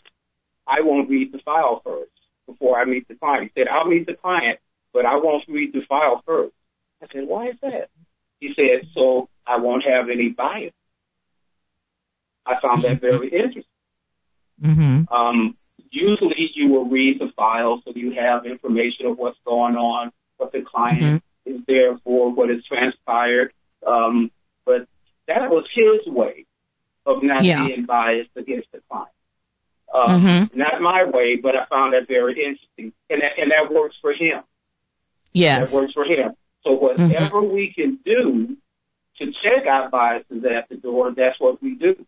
[0.69, 2.13] I won't read the file first
[2.51, 3.51] before I meet the client.
[3.55, 4.59] He said, I'll meet the client,
[4.93, 6.55] but I won't read the file first.
[7.03, 7.91] I said, why is that?
[8.41, 10.73] He said, so I won't have any bias.
[12.47, 13.65] I found that very interesting.
[14.63, 15.13] Mm-hmm.
[15.13, 15.55] Um,
[15.91, 20.53] usually you will read the file so you have information of what's going on, what
[20.53, 21.53] the client mm-hmm.
[21.53, 23.53] is there for, what has transpired.
[23.87, 24.31] Um,
[24.65, 24.87] but
[25.27, 26.47] that was his way
[27.07, 27.65] of not yeah.
[27.65, 29.11] being biased against the client.
[29.93, 30.59] Um, mm-hmm.
[30.59, 34.13] Not my way, but I found that very interesting, and that, and that works for
[34.13, 34.43] him.
[35.33, 36.35] Yes, that works for him.
[36.63, 37.55] So whatever mm-hmm.
[37.55, 38.57] we can do
[39.19, 42.07] to check our biases at the door, that's what we do.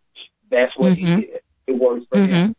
[0.50, 1.24] That's what he did.
[1.66, 2.54] It works for him.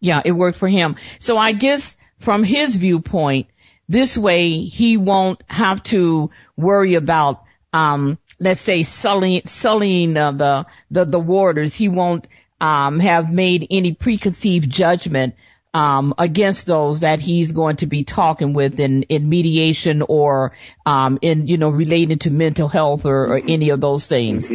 [0.00, 0.96] Yeah, it worked for him.
[1.18, 3.46] So I guess from his viewpoint,
[3.88, 10.66] this way he won't have to worry about, um, let's say sullying, sullying uh, the,
[10.90, 11.74] the, the waters.
[11.74, 12.26] He won't,
[12.60, 15.34] um, have made any preconceived judgment,
[15.74, 20.52] um, against those that he's going to be talking with in, in mediation or,
[20.86, 24.48] um, in, you know, related to mental health or, or any of those things.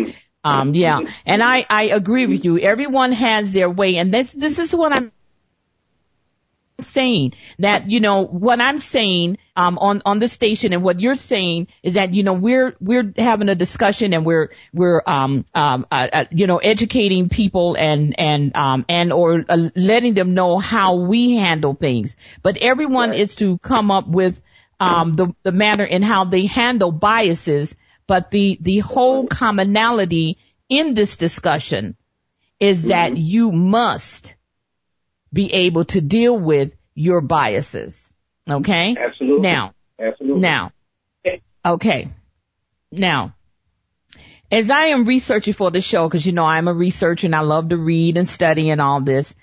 [0.45, 1.01] Um, yeah.
[1.25, 2.57] And I, I agree with you.
[2.57, 3.97] Everyone has their way.
[3.97, 5.11] And this, this is what I'm
[6.83, 11.15] saying that you know what I'm saying um, on on the station and what you're
[11.15, 15.85] saying is that you know we're we're having a discussion and we're we're um um
[15.91, 20.57] uh, uh, you know educating people and and um and or uh, letting them know
[20.57, 23.19] how we handle things but everyone right.
[23.19, 24.41] is to come up with
[24.79, 27.75] um the the manner in how they handle biases
[28.07, 30.37] but the the whole commonality
[30.69, 31.95] in this discussion
[32.59, 32.89] is mm-hmm.
[32.89, 34.35] that you must
[35.31, 38.09] be able to deal with your biases.
[38.49, 38.95] Okay?
[38.99, 39.41] Absolutely.
[39.41, 39.73] Now.
[39.99, 40.41] Absolutely.
[40.41, 40.71] Now.
[41.65, 42.11] Okay.
[42.91, 43.35] Now.
[44.51, 47.41] As I am researching for the show, because you know I'm a researcher and I
[47.41, 49.35] love to read and study and all this,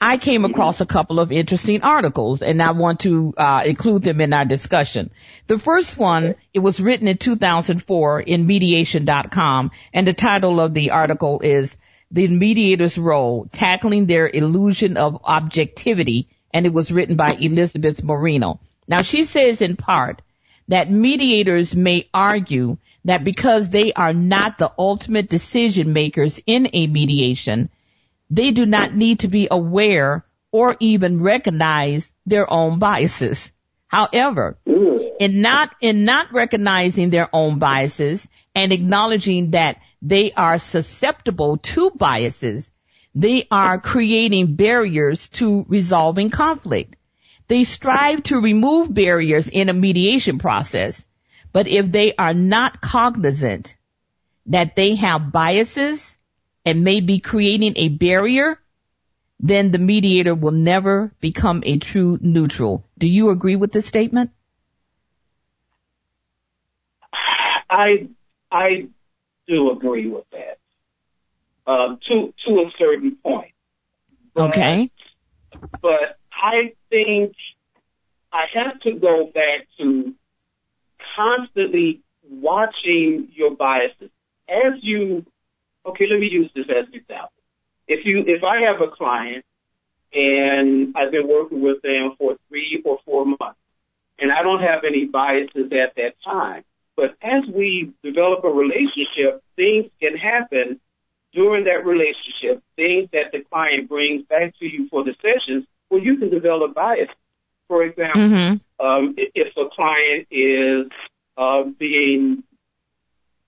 [0.00, 4.20] I came across a couple of interesting articles and I want to uh, include them
[4.20, 5.10] in our discussion.
[5.46, 10.90] The first one, it was written in 2004 in mediation.com and the title of the
[10.90, 11.76] article is
[12.12, 18.60] The Mediator's Role, Tackling Their Illusion of Objectivity and it was written by Elizabeth Moreno.
[18.86, 20.22] Now she says in part
[20.68, 26.86] that mediators may argue that because they are not the ultimate decision makers in a
[26.86, 27.70] mediation,
[28.30, 33.50] they do not need to be aware or even recognize their own biases.
[33.88, 35.10] However, mm.
[35.18, 41.90] in not, in not recognizing their own biases and acknowledging that they are susceptible to
[41.90, 42.68] biases,
[43.14, 46.96] they are creating barriers to resolving conflict.
[47.46, 51.04] They strive to remove barriers in a mediation process,
[51.52, 53.76] but if they are not cognizant
[54.46, 56.14] that they have biases
[56.64, 58.58] and may be creating a barrier,
[59.38, 62.84] then the mediator will never become a true neutral.
[62.98, 64.30] Do you agree with this statement?
[67.68, 68.08] I
[68.50, 68.88] I
[69.46, 70.58] do agree with that
[71.66, 73.52] uh, to to a certain point.
[74.34, 74.90] But, okay.
[75.80, 77.34] But I think
[78.32, 80.14] I have to go back to
[81.16, 84.10] constantly watching your biases
[84.48, 85.24] as you.
[85.84, 87.32] Okay, let me use this as an example.
[87.88, 89.44] If you, if I have a client
[90.12, 93.58] and I've been working with them for three or four months,
[94.18, 96.62] and I don't have any biases at that time,
[96.96, 100.80] but as we develop a relationship, things can happen
[101.32, 106.00] during that relationship, things that the client brings back to you for the sessions, well,
[106.00, 107.08] you can develop bias.
[107.68, 108.86] For example, mm-hmm.
[108.86, 110.90] um, if a client is
[111.38, 112.42] uh, being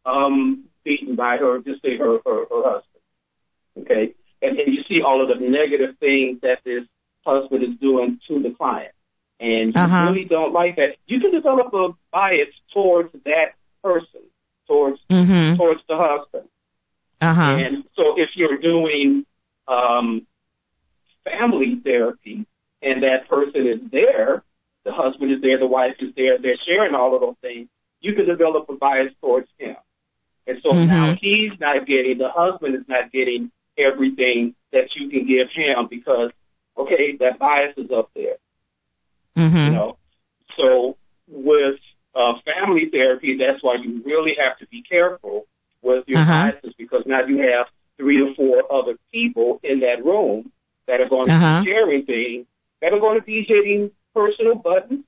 [0.06, 3.02] um, beaten by her, just say her, her, her husband,
[3.80, 6.84] okay, and, and you see all of the negative things that this
[7.26, 8.93] husband is doing to the client,
[9.40, 10.10] and you uh-huh.
[10.10, 14.22] really don't like that, you can develop a bias towards that person,
[14.66, 15.56] towards mm-hmm.
[15.56, 16.48] towards the husband.
[17.20, 17.42] Uh-huh.
[17.42, 19.24] And so if you're doing
[19.66, 20.26] um,
[21.24, 22.46] family therapy
[22.82, 24.42] and that person is there,
[24.84, 27.68] the husband is there, the wife is there, they're sharing all of those things,
[28.00, 29.76] you can develop a bias towards him.
[30.46, 30.88] And so mm-hmm.
[30.88, 35.88] now he's not getting, the husband is not getting everything that you can give him
[35.88, 36.30] because,
[36.76, 38.36] okay, that bias is up there.
[39.36, 39.56] Mm-hmm.
[39.56, 39.98] You know,
[40.56, 40.96] so
[41.28, 41.78] with
[42.14, 45.46] uh, family therapy, that's why you really have to be careful
[45.82, 46.52] with your uh-huh.
[46.52, 47.66] biases because now you have
[47.96, 50.50] three or four other people in that room
[50.86, 51.62] that are going to uh-huh.
[51.62, 52.46] be sharing things
[52.80, 55.04] that are going to be hitting personal buttons.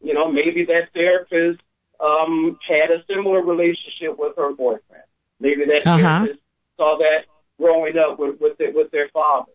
[0.00, 1.60] You know, maybe that therapist
[2.00, 5.04] um, had a similar relationship with her boyfriend.
[5.40, 5.98] Maybe that Uh-huh.
[5.98, 6.40] therapist
[6.76, 7.26] saw that
[7.58, 9.52] growing up with with, their, with their father,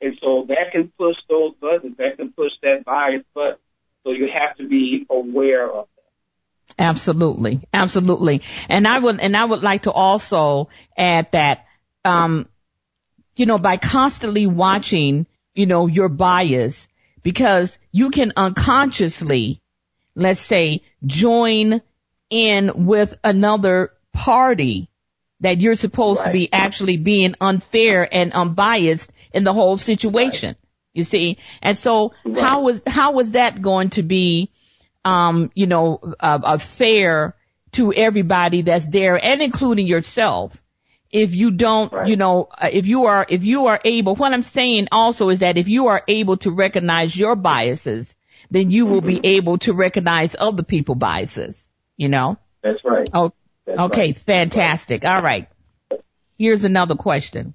[0.00, 1.96] and so that can push those buttons.
[1.98, 3.58] That can push that bias button.
[4.04, 6.82] So you have to be aware of that.
[6.82, 7.60] Absolutely.
[7.72, 8.42] Absolutely.
[8.68, 11.66] And I would, and I would like to also add that,
[12.04, 12.48] um,
[13.36, 16.88] you know, by constantly watching, you know, your bias,
[17.22, 19.60] because you can unconsciously,
[20.14, 21.82] let's say, join
[22.30, 24.88] in with another party
[25.40, 30.56] that you're supposed to be actually being unfair and unbiased in the whole situation.
[30.92, 31.38] You see?
[31.62, 34.50] And so how was, how was that going to be,
[35.04, 37.36] um, you know, uh, uh, fair
[37.72, 40.60] to everybody that's there and including yourself?
[41.12, 42.08] If you don't, Right.
[42.08, 45.40] you know, uh, if you are, if you are able, what I'm saying also is
[45.40, 48.14] that if you are able to recognize your biases,
[48.50, 52.36] then you will be able to recognize other people's biases, you know?
[52.62, 53.08] That's right.
[53.14, 53.32] Oh,
[53.66, 54.18] That's okay, right.
[54.18, 55.04] fantastic.
[55.04, 55.48] All right.
[56.36, 57.54] Here's another question.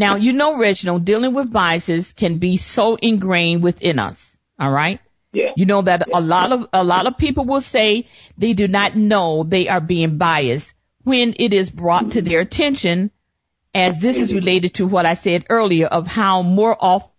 [0.00, 4.34] Now, you know, Reginald, dealing with biases can be so ingrained within us.
[4.58, 4.98] All right.
[5.34, 5.50] Yeah.
[5.56, 8.96] You know that a lot of, a lot of people will say they do not
[8.96, 10.72] know they are being biased
[11.04, 13.10] when it is brought to their attention
[13.74, 17.10] as this is related to what I said earlier of how more often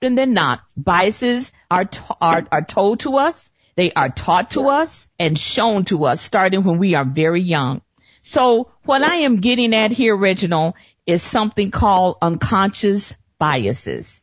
[0.00, 5.08] than not, biases are, t- are, are told to us, they are taught to us
[5.18, 7.80] and shown to us starting when we are very young.
[8.20, 10.74] So what I am getting at here, Reginald,
[11.06, 14.20] is something called unconscious biases.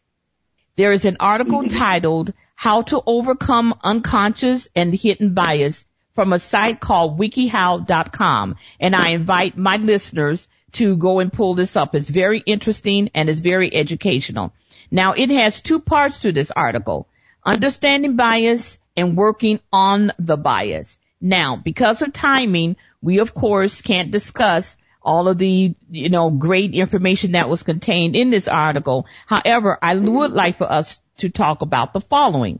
[0.76, 1.78] There is an article mm-hmm.
[1.78, 8.56] titled How to Overcome Unconscious and Hidden Bias from a site called wikihow.com.
[8.80, 11.96] And I invite my listeners to go and pull this up.
[11.96, 14.54] It's very interesting and it's very educational.
[14.92, 17.08] Now it has two parts to this article.
[17.46, 20.98] Understanding bias and working on the bias.
[21.22, 26.74] Now, because of timing, we of course can't discuss all of the, you know, great
[26.74, 29.06] information that was contained in this article.
[29.26, 32.60] However, I would like for us to talk about the following.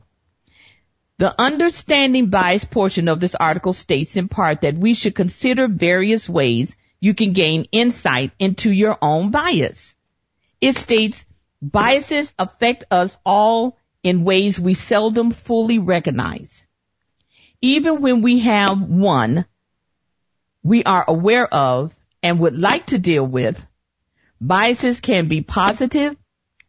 [1.18, 6.28] The understanding bias portion of this article states in part that we should consider various
[6.28, 9.94] ways you can gain insight into your own bias.
[10.60, 11.24] It states
[11.62, 16.64] biases affect us all in ways we seldom fully recognize.
[17.60, 19.46] Even when we have one
[20.64, 23.64] we are aware of and would like to deal with,
[24.40, 26.16] biases can be positive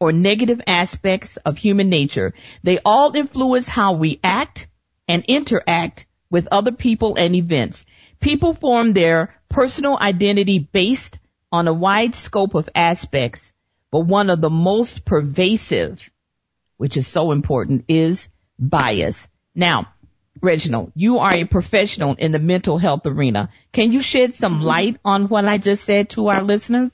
[0.02, 2.34] or negative aspects of human nature.
[2.62, 4.68] They all influence how we act
[5.08, 7.86] and interact with other people and events.
[8.20, 11.20] People form their personal identity based
[11.54, 13.54] on a wide scope of aspects,
[13.92, 16.10] but one of the most pervasive,
[16.76, 18.28] which is so important, is
[18.60, 19.26] bias.
[19.56, 19.88] Now,
[20.42, 23.50] Reginald, you are a professional in the mental health arena.
[23.72, 26.92] Can you shed some light on what I just said to our listeners?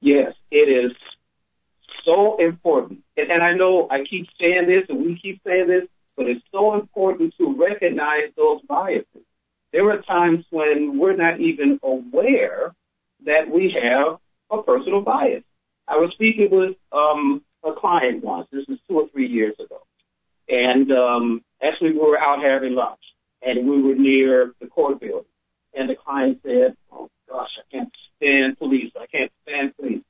[0.00, 0.92] Yes, it is
[2.04, 3.00] so important.
[3.16, 6.44] And, and I know I keep saying this and we keep saying this, but it's
[6.52, 9.24] so important to recognize those biases.
[9.72, 12.74] There are times when we're not even aware
[13.24, 14.18] that we have
[14.50, 15.42] a personal bias.
[15.88, 18.46] I was speaking with um, a client once.
[18.52, 19.80] This is two or three years ago.
[20.48, 23.00] And um, actually, we were out having lunch,
[23.42, 25.24] and we were near the court building.
[25.76, 28.92] And the client said, "Oh gosh, I can't stand police.
[28.96, 30.04] I can't stand police."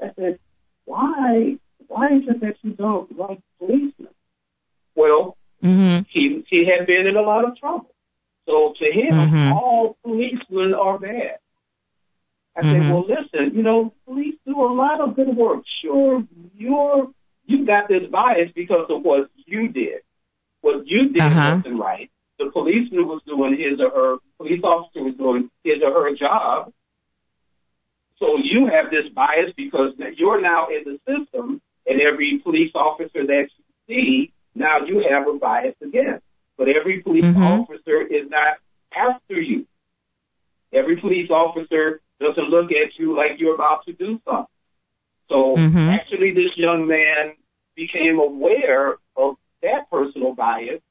[0.00, 0.38] I said,
[0.84, 1.56] "Why?
[1.88, 4.14] Why is it that you don't like policemen?"
[4.94, 6.04] Well, Mm-hmm.
[6.08, 7.94] he he had been in a lot of trouble.
[8.46, 9.52] So to him, Mhm.
[9.52, 11.38] all policemen are bad.
[12.56, 12.72] I Mhm.
[12.72, 15.62] said, well, listen, you know, police do a lot of good work.
[15.82, 16.26] Sure,
[16.56, 17.12] you're
[17.46, 20.02] you got this bias because of what you did.
[20.62, 21.56] What you did Uh-huh.
[21.56, 22.10] wasn't right.
[22.38, 26.72] The policeman was doing his or her police officer was doing his or her job.
[28.18, 33.26] So you have this bias because you're now in the system, and every police officer
[33.26, 36.20] that you see now you have a bias again.
[36.58, 37.60] But every police Mhm.
[37.60, 38.58] officer is not
[38.92, 39.66] after you.
[40.72, 44.46] Every police officer doesn't look at you like you're about to do something.
[45.28, 45.88] So Mhm.
[45.88, 47.34] actually, this young man
[47.74, 48.98] became aware
[49.62, 50.82] that personal bias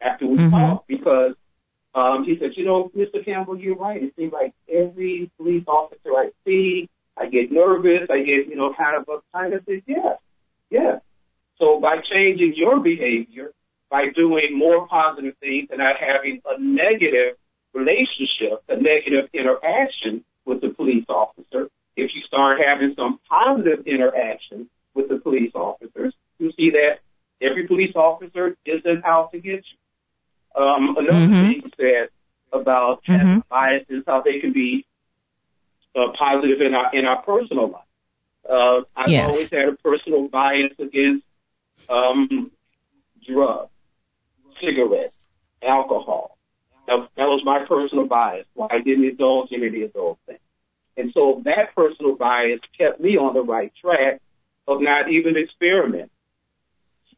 [0.00, 0.50] after we Mhm.
[0.50, 1.34] talked because
[1.94, 3.24] um, he said, you know, Mr.
[3.24, 4.02] Campbell, you're right.
[4.02, 8.08] It seems like every police officer I see, I get nervous.
[8.08, 9.54] I get, you know, kind of uptight.
[9.54, 10.18] I said, yes,
[10.70, 11.00] yes.
[11.58, 13.52] So by changing your behavior,
[13.90, 17.36] by doing more positive things and not having a negative
[17.74, 24.70] relationship, a negative interaction with the police officer, if you start having some positive interaction
[24.94, 27.00] with the police officers, you see that
[27.40, 30.62] every police officer isn't out to get you.
[30.62, 31.32] Um, another mm-hmm.
[31.32, 32.08] thing you said
[32.52, 33.40] about mm-hmm.
[33.48, 34.84] biases, how they can be
[35.94, 37.82] uh, positive in our in our personal life.
[38.48, 39.28] Uh, I've yes.
[39.28, 41.24] always had a personal bias against
[41.88, 42.50] um,
[43.26, 43.70] drugs,
[44.60, 45.14] cigarettes,
[45.62, 46.36] alcohol.
[46.86, 48.46] That, that was my personal bias.
[48.54, 50.40] Why I didn't indulge in any of those things.
[50.96, 54.20] And so that personal bias kept me on the right track
[54.66, 56.10] of not even experimenting.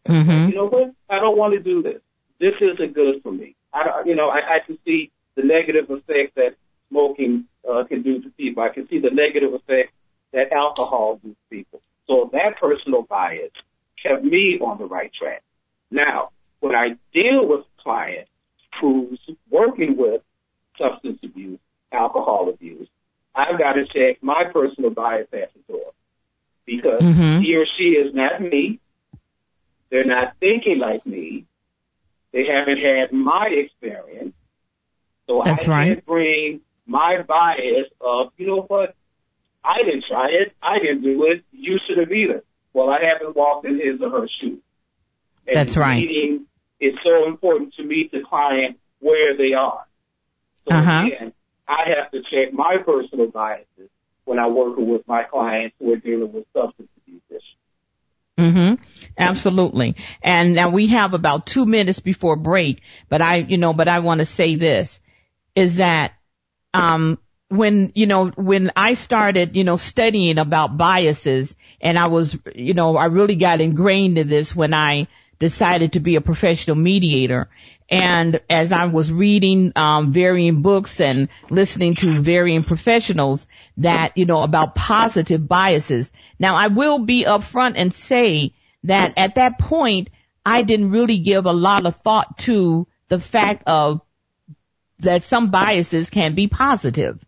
[0.08, 0.50] Mm-hmm.
[0.50, 0.92] You know what?
[1.08, 2.00] I don't want to do this.
[2.40, 3.54] This isn't good for me.
[3.72, 6.56] I, you know, I, I can see the negative effects that
[6.90, 8.62] smoking uh, can do to people.
[8.62, 9.92] I can see the negative effects
[10.32, 11.80] that alcohol do to people.
[12.06, 13.52] So that personal bias
[14.02, 15.42] kept me on the right track.
[15.90, 16.30] Now,
[16.60, 18.30] when I deal with clients
[18.80, 20.22] who's working with
[20.78, 21.60] substance abuse,
[21.92, 22.88] alcohol abuse,
[23.34, 25.92] I've got to check my personal bias at the door
[26.66, 27.42] because mm-hmm.
[27.42, 28.78] he or she is not me.
[29.92, 31.44] They're not thinking like me.
[32.32, 34.34] They haven't had my experience.
[35.26, 35.88] So That's I right.
[35.88, 38.96] can't bring my bias of, you know what?
[39.62, 40.54] I didn't try it.
[40.62, 41.44] I didn't do it.
[41.52, 42.42] You should have either.
[42.72, 44.62] Well, I haven't walked in his or her shoes.
[45.46, 46.00] And That's right.
[46.00, 46.46] Meeting
[46.80, 49.86] is so important to meet the client where they are.
[50.66, 51.06] So uh-huh.
[51.06, 51.32] again,
[51.68, 53.90] I have to check my personal biases
[54.24, 56.88] when I work with my clients who are dealing with substance.
[58.38, 58.82] Mm-hmm.
[59.18, 59.96] Absolutely.
[60.22, 63.98] And now we have about two minutes before break, but I, you know, but I
[64.00, 65.00] want to say this
[65.54, 66.12] is that,
[66.72, 67.18] um,
[67.48, 72.72] when, you know, when I started, you know, studying about biases and I was, you
[72.72, 75.08] know, I really got ingrained in this when I
[75.38, 77.50] decided to be a professional mediator.
[77.92, 84.24] And as I was reading um, varying books and listening to varying professionals that, you
[84.24, 86.10] know, about positive biases.
[86.38, 90.08] Now I will be upfront and say that at that point,
[90.44, 94.00] I didn't really give a lot of thought to the fact of
[95.00, 97.22] that some biases can be positive.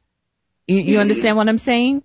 [0.66, 2.02] You, you understand what I'm saying?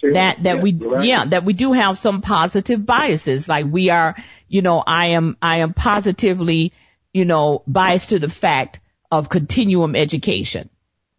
[0.00, 0.12] Sure.
[0.12, 1.04] That, that we, right.
[1.04, 3.48] yeah, that we do have some positive biases.
[3.48, 4.16] Like we are,
[4.48, 6.72] you know, I am, I am positively,
[7.16, 8.78] you know, biased to the fact
[9.10, 10.68] of continuum education.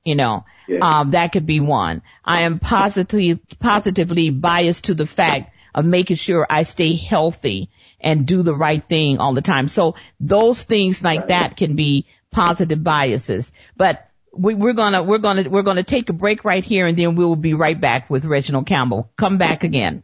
[0.05, 0.99] You know, yeah.
[0.99, 2.03] um, that could be one.
[2.23, 7.69] I am positively, positively biased to the fact of making sure I stay healthy
[7.99, 9.67] and do the right thing all the time.
[9.67, 13.51] So those things like that can be positive biases.
[13.75, 17.15] But we, we're gonna, we're gonna, we're gonna take a break right here and then
[17.15, 19.11] we will be right back with Reginald Campbell.
[19.17, 20.03] Come back again.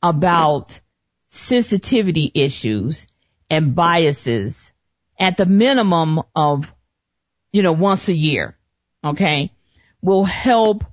[0.01, 0.79] about
[1.27, 3.05] sensitivity issues
[3.49, 4.71] and biases
[5.19, 6.73] at the minimum of,
[7.51, 8.57] you know, once a year,
[9.03, 9.51] okay,
[10.01, 10.85] will help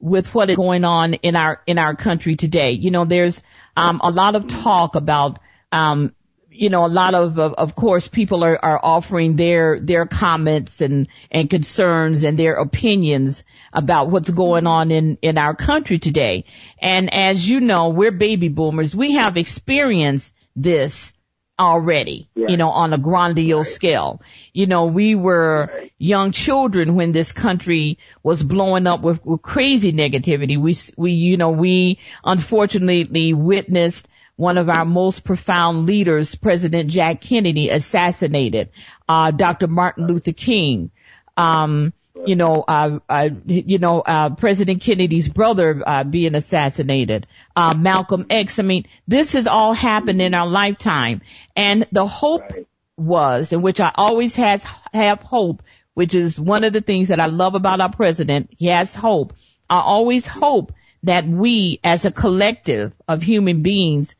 [0.00, 2.72] with what is going on in our, in our country today.
[2.72, 3.40] You know, there's,
[3.76, 5.38] um, a lot of talk about,
[5.70, 6.14] um,
[6.58, 10.80] you know, a lot of, of, of course, people are, are offering their, their comments
[10.80, 16.44] and, and concerns and their opinions about what's going on in, in our country today.
[16.78, 18.94] And as you know, we're baby boomers.
[18.94, 21.12] We have experienced this
[21.58, 22.50] already, Right.
[22.50, 23.74] you know, on a grandiose Right.
[23.74, 24.22] scale.
[24.52, 25.92] You know, we were Right.
[25.98, 30.58] young children when this country was blowing up with, with crazy negativity.
[30.58, 37.20] We, we, you know, we unfortunately witnessed one of our most profound leaders, President Jack
[37.20, 38.70] Kennedy, assassinated,
[39.08, 39.66] uh, Dr.
[39.66, 40.90] Martin Luther King,
[41.36, 41.92] um,
[42.24, 48.26] you know, uh, uh, you know, uh, President Kennedy's brother, uh, being assassinated, uh, Malcolm
[48.30, 48.58] X.
[48.58, 51.20] I mean, this has all happened in our lifetime.
[51.54, 52.66] And the hope Right.
[52.96, 55.62] was, in which I always has, have hope,
[55.94, 58.50] which is one of the things that I love about our president.
[58.58, 59.34] He has hope.
[59.68, 60.72] I always hope
[61.02, 64.14] that we as a collective of human beings,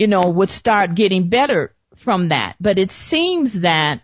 [0.00, 2.56] you know, would start getting better from that.
[2.58, 4.00] But it seems that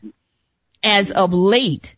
[0.84, 1.97] as of late,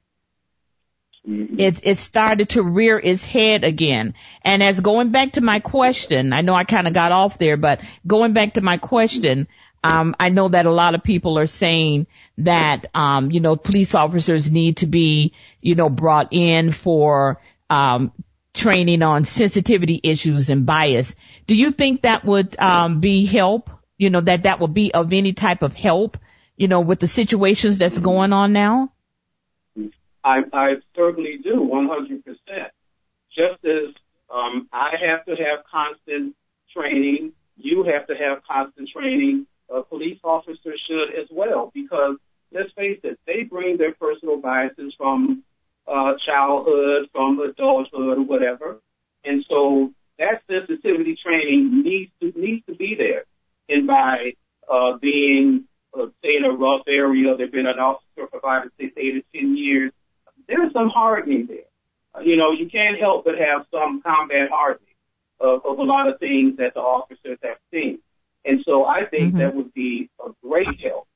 [1.29, 1.59] Mhm.
[1.59, 4.15] it it started to rear its head again.
[4.45, 7.57] And as going back to my question, I know I kind of got off there,
[7.57, 9.49] but going back to my question,
[9.83, 12.07] um, I know that a lot of people are saying
[12.39, 18.13] that um, you know police officers need to be you know brought in for um,
[18.55, 21.17] training on sensitivity issues and bias.
[21.49, 23.71] Do you think that would um, be help?
[23.99, 26.17] You know that that would be of any type of help?
[26.57, 28.93] You know with the situations that's going on now.
[30.25, 32.23] I, I certainly do, 100%.
[33.35, 33.95] Just as
[34.29, 36.35] um, I have to have constant
[36.77, 42.17] training, you have to have constant training, a police officer should as well, because
[42.53, 45.45] let's face it, they bring their personal biases from
[45.87, 48.81] uh, childhood, from adulthood, or whatever.
[49.25, 53.25] And so that sensitivity training needs to, needs to be there.
[53.69, 54.33] And by
[54.73, 55.65] uh, being,
[55.99, 59.17] uh, say, in a rough area, they've been an officer for five or six, eight
[59.17, 59.93] or ten years,
[60.47, 61.69] there's some hardening there.
[62.15, 64.95] Uh, you know, you can't help but have some combat hardening
[65.41, 67.99] of, of a lot of things that the officers have seen.
[68.45, 69.39] And so I think Mhm.
[69.39, 71.07] that would be a great help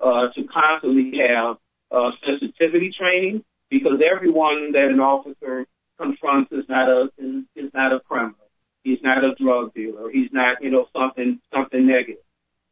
[0.00, 1.56] uh, to constantly have
[1.90, 5.66] uh, sensitivity training because everyone that an officer
[5.98, 8.49] confronts is not a is, is not a criminal.
[8.82, 10.10] He's not a drug dealer.
[10.10, 12.22] He's not you know something something negative.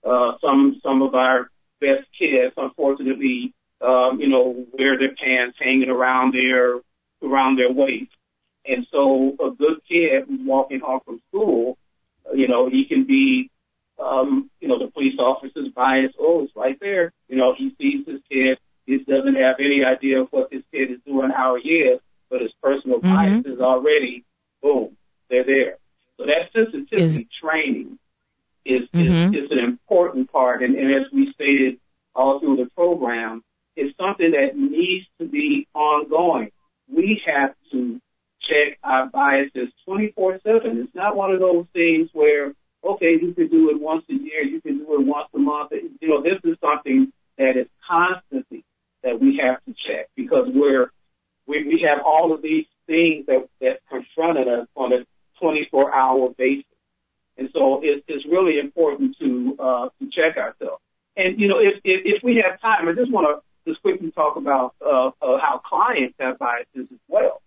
[0.05, 1.51] Uh, some some of our
[1.81, 6.81] best kids, unfortunately, um, you know, wear their pants hanging around their
[7.23, 8.11] around their waist.
[8.67, 11.79] And so a good kid who's walking home from school,
[12.27, 13.51] uh, you know, he can be,
[13.99, 16.13] um, you know, the police officer's bias.
[16.19, 17.13] Oh, it's right there.
[17.29, 18.59] You know, he sees this kid.
[18.87, 22.01] He doesn't have any idea of what this kid is doing, how he is,
[22.31, 23.15] but his personal Mhm.
[23.15, 24.25] bias is already,
[24.63, 24.97] boom,
[25.29, 25.78] they're there.
[27.03, 27.99] Is- training
[28.65, 29.35] is, Mhm.
[29.37, 30.63] is, is an important part.
[30.63, 31.79] And, and as we stated
[32.15, 33.43] all through the program,
[33.77, 36.51] it's something that needs to be ongoing.
[36.89, 38.01] We have to
[38.43, 40.83] check our biases 24-7.
[40.85, 44.43] It's not one of those things where, okay, you can do it once a year,
[44.43, 45.73] you can do it once a month.
[46.01, 48.65] You know, this is something that is constantly
[49.05, 50.91] that we have to check because we're,
[51.47, 55.07] we, we have all of these things that, that confronted us on a
[55.41, 56.65] 24 hour basis.
[57.37, 60.83] And so it's, it's really important to, uh, to check ourselves.
[61.17, 64.11] And, you know, if, if, if we have time, I just want to just quickly
[64.11, 67.41] talk about, uh, uh, how clients have biases as well.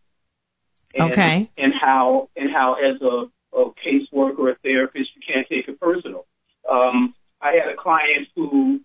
[0.96, 1.50] And, Okay.
[1.58, 3.26] And how, and how as a,
[3.58, 6.26] a caseworker, a therapist, you can't take it personal.
[6.70, 8.80] Um, I had a client who,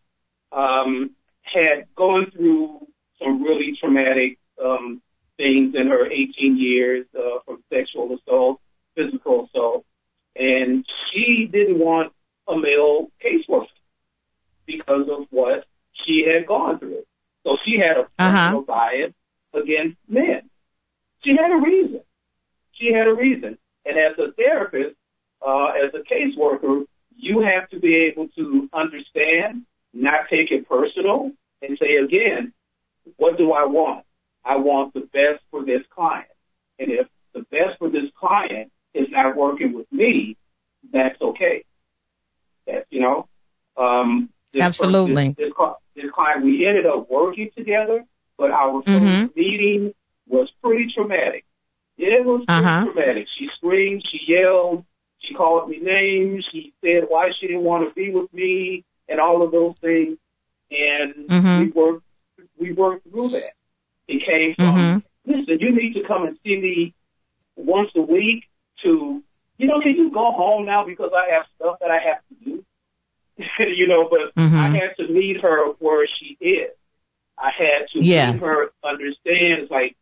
[0.52, 1.10] um,
[1.42, 2.86] had gone through
[3.22, 5.00] some really traumatic, um,
[5.36, 8.60] things in her 18 years, uh, from sexual assault,
[8.96, 9.84] physical assault,
[10.34, 12.12] and she didn't want
[12.48, 13.66] a male caseworker
[14.66, 15.64] because of what
[16.04, 17.02] she had gone through.
[17.44, 18.60] So she had a personal Uh-huh.
[18.62, 19.12] bias
[19.54, 20.48] against men.
[21.24, 22.00] She had a reason.
[22.72, 23.58] She had a reason.
[23.84, 24.96] And as a therapist,
[25.46, 26.86] uh, as a caseworker,
[27.16, 29.64] you have to be able to understand,
[29.94, 32.52] not take it personal, and say again,
[33.16, 34.04] what do I want?
[34.44, 36.28] I want the best for this client.
[36.78, 40.36] And if the best for this client is not working with me,
[40.92, 41.64] that's okay.
[42.66, 43.28] That's, you know,
[43.76, 45.34] um, this Absolutely.
[45.36, 48.04] This, this, this client, we ended up working together,
[48.38, 49.36] but our first Mhm.
[49.36, 49.94] meeting
[50.28, 51.44] was pretty traumatic.
[51.98, 52.84] It was pretty Uh-huh.
[52.92, 53.26] traumatic.
[53.38, 54.84] She screamed, she yelled,
[55.18, 59.20] she called me names, she said why she didn't want to be with me, and
[59.20, 60.18] all of those things.
[60.70, 61.58] And Mhm.
[61.60, 62.04] we worked,
[62.58, 63.52] we worked through that.
[64.08, 65.02] It came from, Mhm.
[65.24, 66.94] listen, you need to come and see me
[67.56, 68.44] once a week
[68.82, 69.22] to,
[69.58, 72.34] you know, can you go home now because I have stuff that I have to
[72.44, 72.64] do?
[73.58, 74.58] you know, but Mhm.
[74.58, 76.70] I had to meet her where she is.
[77.38, 78.34] I had to Yes.
[78.34, 79.94] meet her understand, like,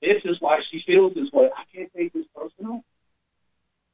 [0.00, 1.48] this is why she feels this way.
[1.56, 2.84] I can't take this personal.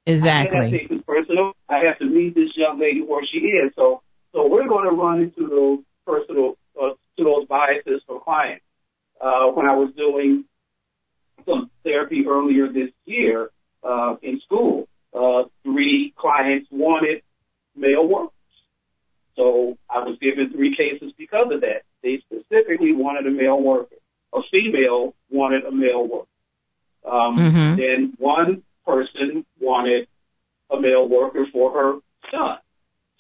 [0.07, 0.57] Exactly.
[0.57, 1.53] I can't take this personal.
[1.68, 3.72] I have to meet this young lady where she is.
[3.74, 4.03] So
[4.34, 8.64] So we're going to run into those personal, uh, to those biases for clients.
[9.20, 10.44] Uh, when I was doing
[11.46, 13.51] some therapy earlier this year,
[13.82, 17.22] uh, in school, uh, three clients wanted
[17.74, 18.32] male workers.
[19.39, 21.82] So I was given three cases because of that.
[22.03, 23.95] They specifically wanted a male worker.
[24.34, 26.26] A female wanted a male worker.
[27.05, 27.76] Um, mm-hmm.
[27.76, 30.09] Then one person wanted
[30.70, 32.01] a male worker for her
[32.32, 32.59] son.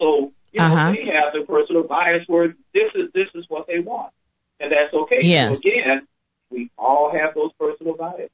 [0.00, 0.92] So you know uh-huh.
[0.92, 4.12] they have the personal bias where this is this is what they want,
[4.58, 5.20] and that's okay.
[5.22, 5.62] Yes.
[5.62, 6.06] So again,
[6.50, 8.30] we all have those personal biases.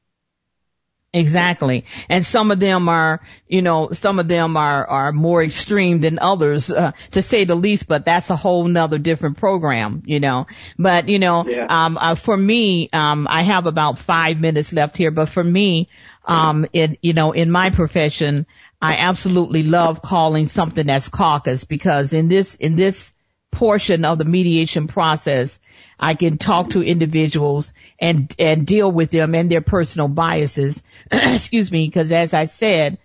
[1.15, 1.85] Exactly.
[2.09, 6.19] And some of them are, you know, some of them are, are more extreme than
[6.19, 10.49] others, uh, to say the least, but that's a whole nother different program, you know.
[10.77, 11.67] But, you know, yeah.
[11.71, 15.89] um, uh, for me, um, I have about five minutes left here, but for me,
[16.25, 18.45] um, in, you know, in my profession,
[18.83, 23.13] I absolutely love calling something that's caucus because in this, in this
[23.55, 25.59] portion of the mediation process,
[25.99, 30.83] I can talk to individuals and, and deal with them and their personal biases.
[31.13, 32.99] Excuse me, because as I said,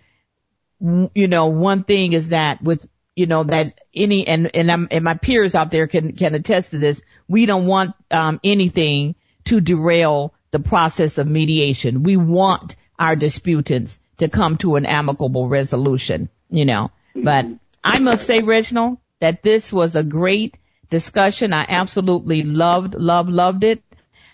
[0.80, 5.04] you know, one thing is that with, you know, that any, and, and I'm, and
[5.04, 7.02] my peers out there can, can attest to this.
[7.28, 12.02] We don't want, um, anything to derail the process of mediation.
[12.02, 17.46] We want our disputants to come to an amicable resolution, you know, but
[17.82, 20.58] I must say, Reginald, that this was a great
[20.90, 21.52] discussion.
[21.52, 23.82] I absolutely loved, loved, loved it.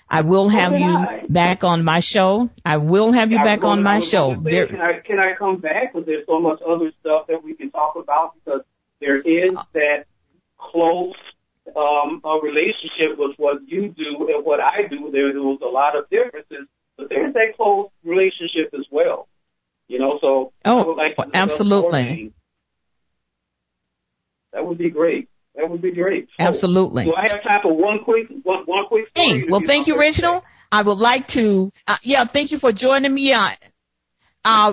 [0.08, 1.24] I will have you I.
[1.28, 2.50] back on my show.
[2.64, 4.34] I will have you back on my show.
[4.34, 5.92] Can, I, can I come back?
[5.92, 8.60] Because there's so much other stuff that we can talk about because
[9.00, 10.06] there is that
[10.58, 11.16] close
[11.74, 15.10] um, a relationship with what you do and what I do.
[15.10, 19.28] There, there was a lot of differences, but there's that close relationship as well.
[19.88, 22.32] You know, so oh, like absolutely.
[24.56, 25.28] That would be great.
[25.54, 26.28] That would be great.
[26.28, 27.04] So, Absolutely.
[27.04, 30.44] Do I have time for one quick, one, one quick Hey, well, thank you, Reginald.
[30.72, 33.34] I would like to, uh, yeah, thank you for joining me.
[33.34, 33.50] Uh,
[34.46, 34.72] uh,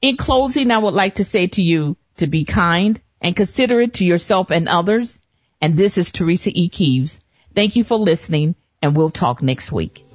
[0.00, 4.04] In closing, I would like to say to you to be kind and considerate to
[4.04, 5.20] yourself and others.
[5.60, 6.68] And this is Teresa E.
[6.68, 7.20] Keeves.
[7.54, 10.07] Thank you for listening and we'll talk next week.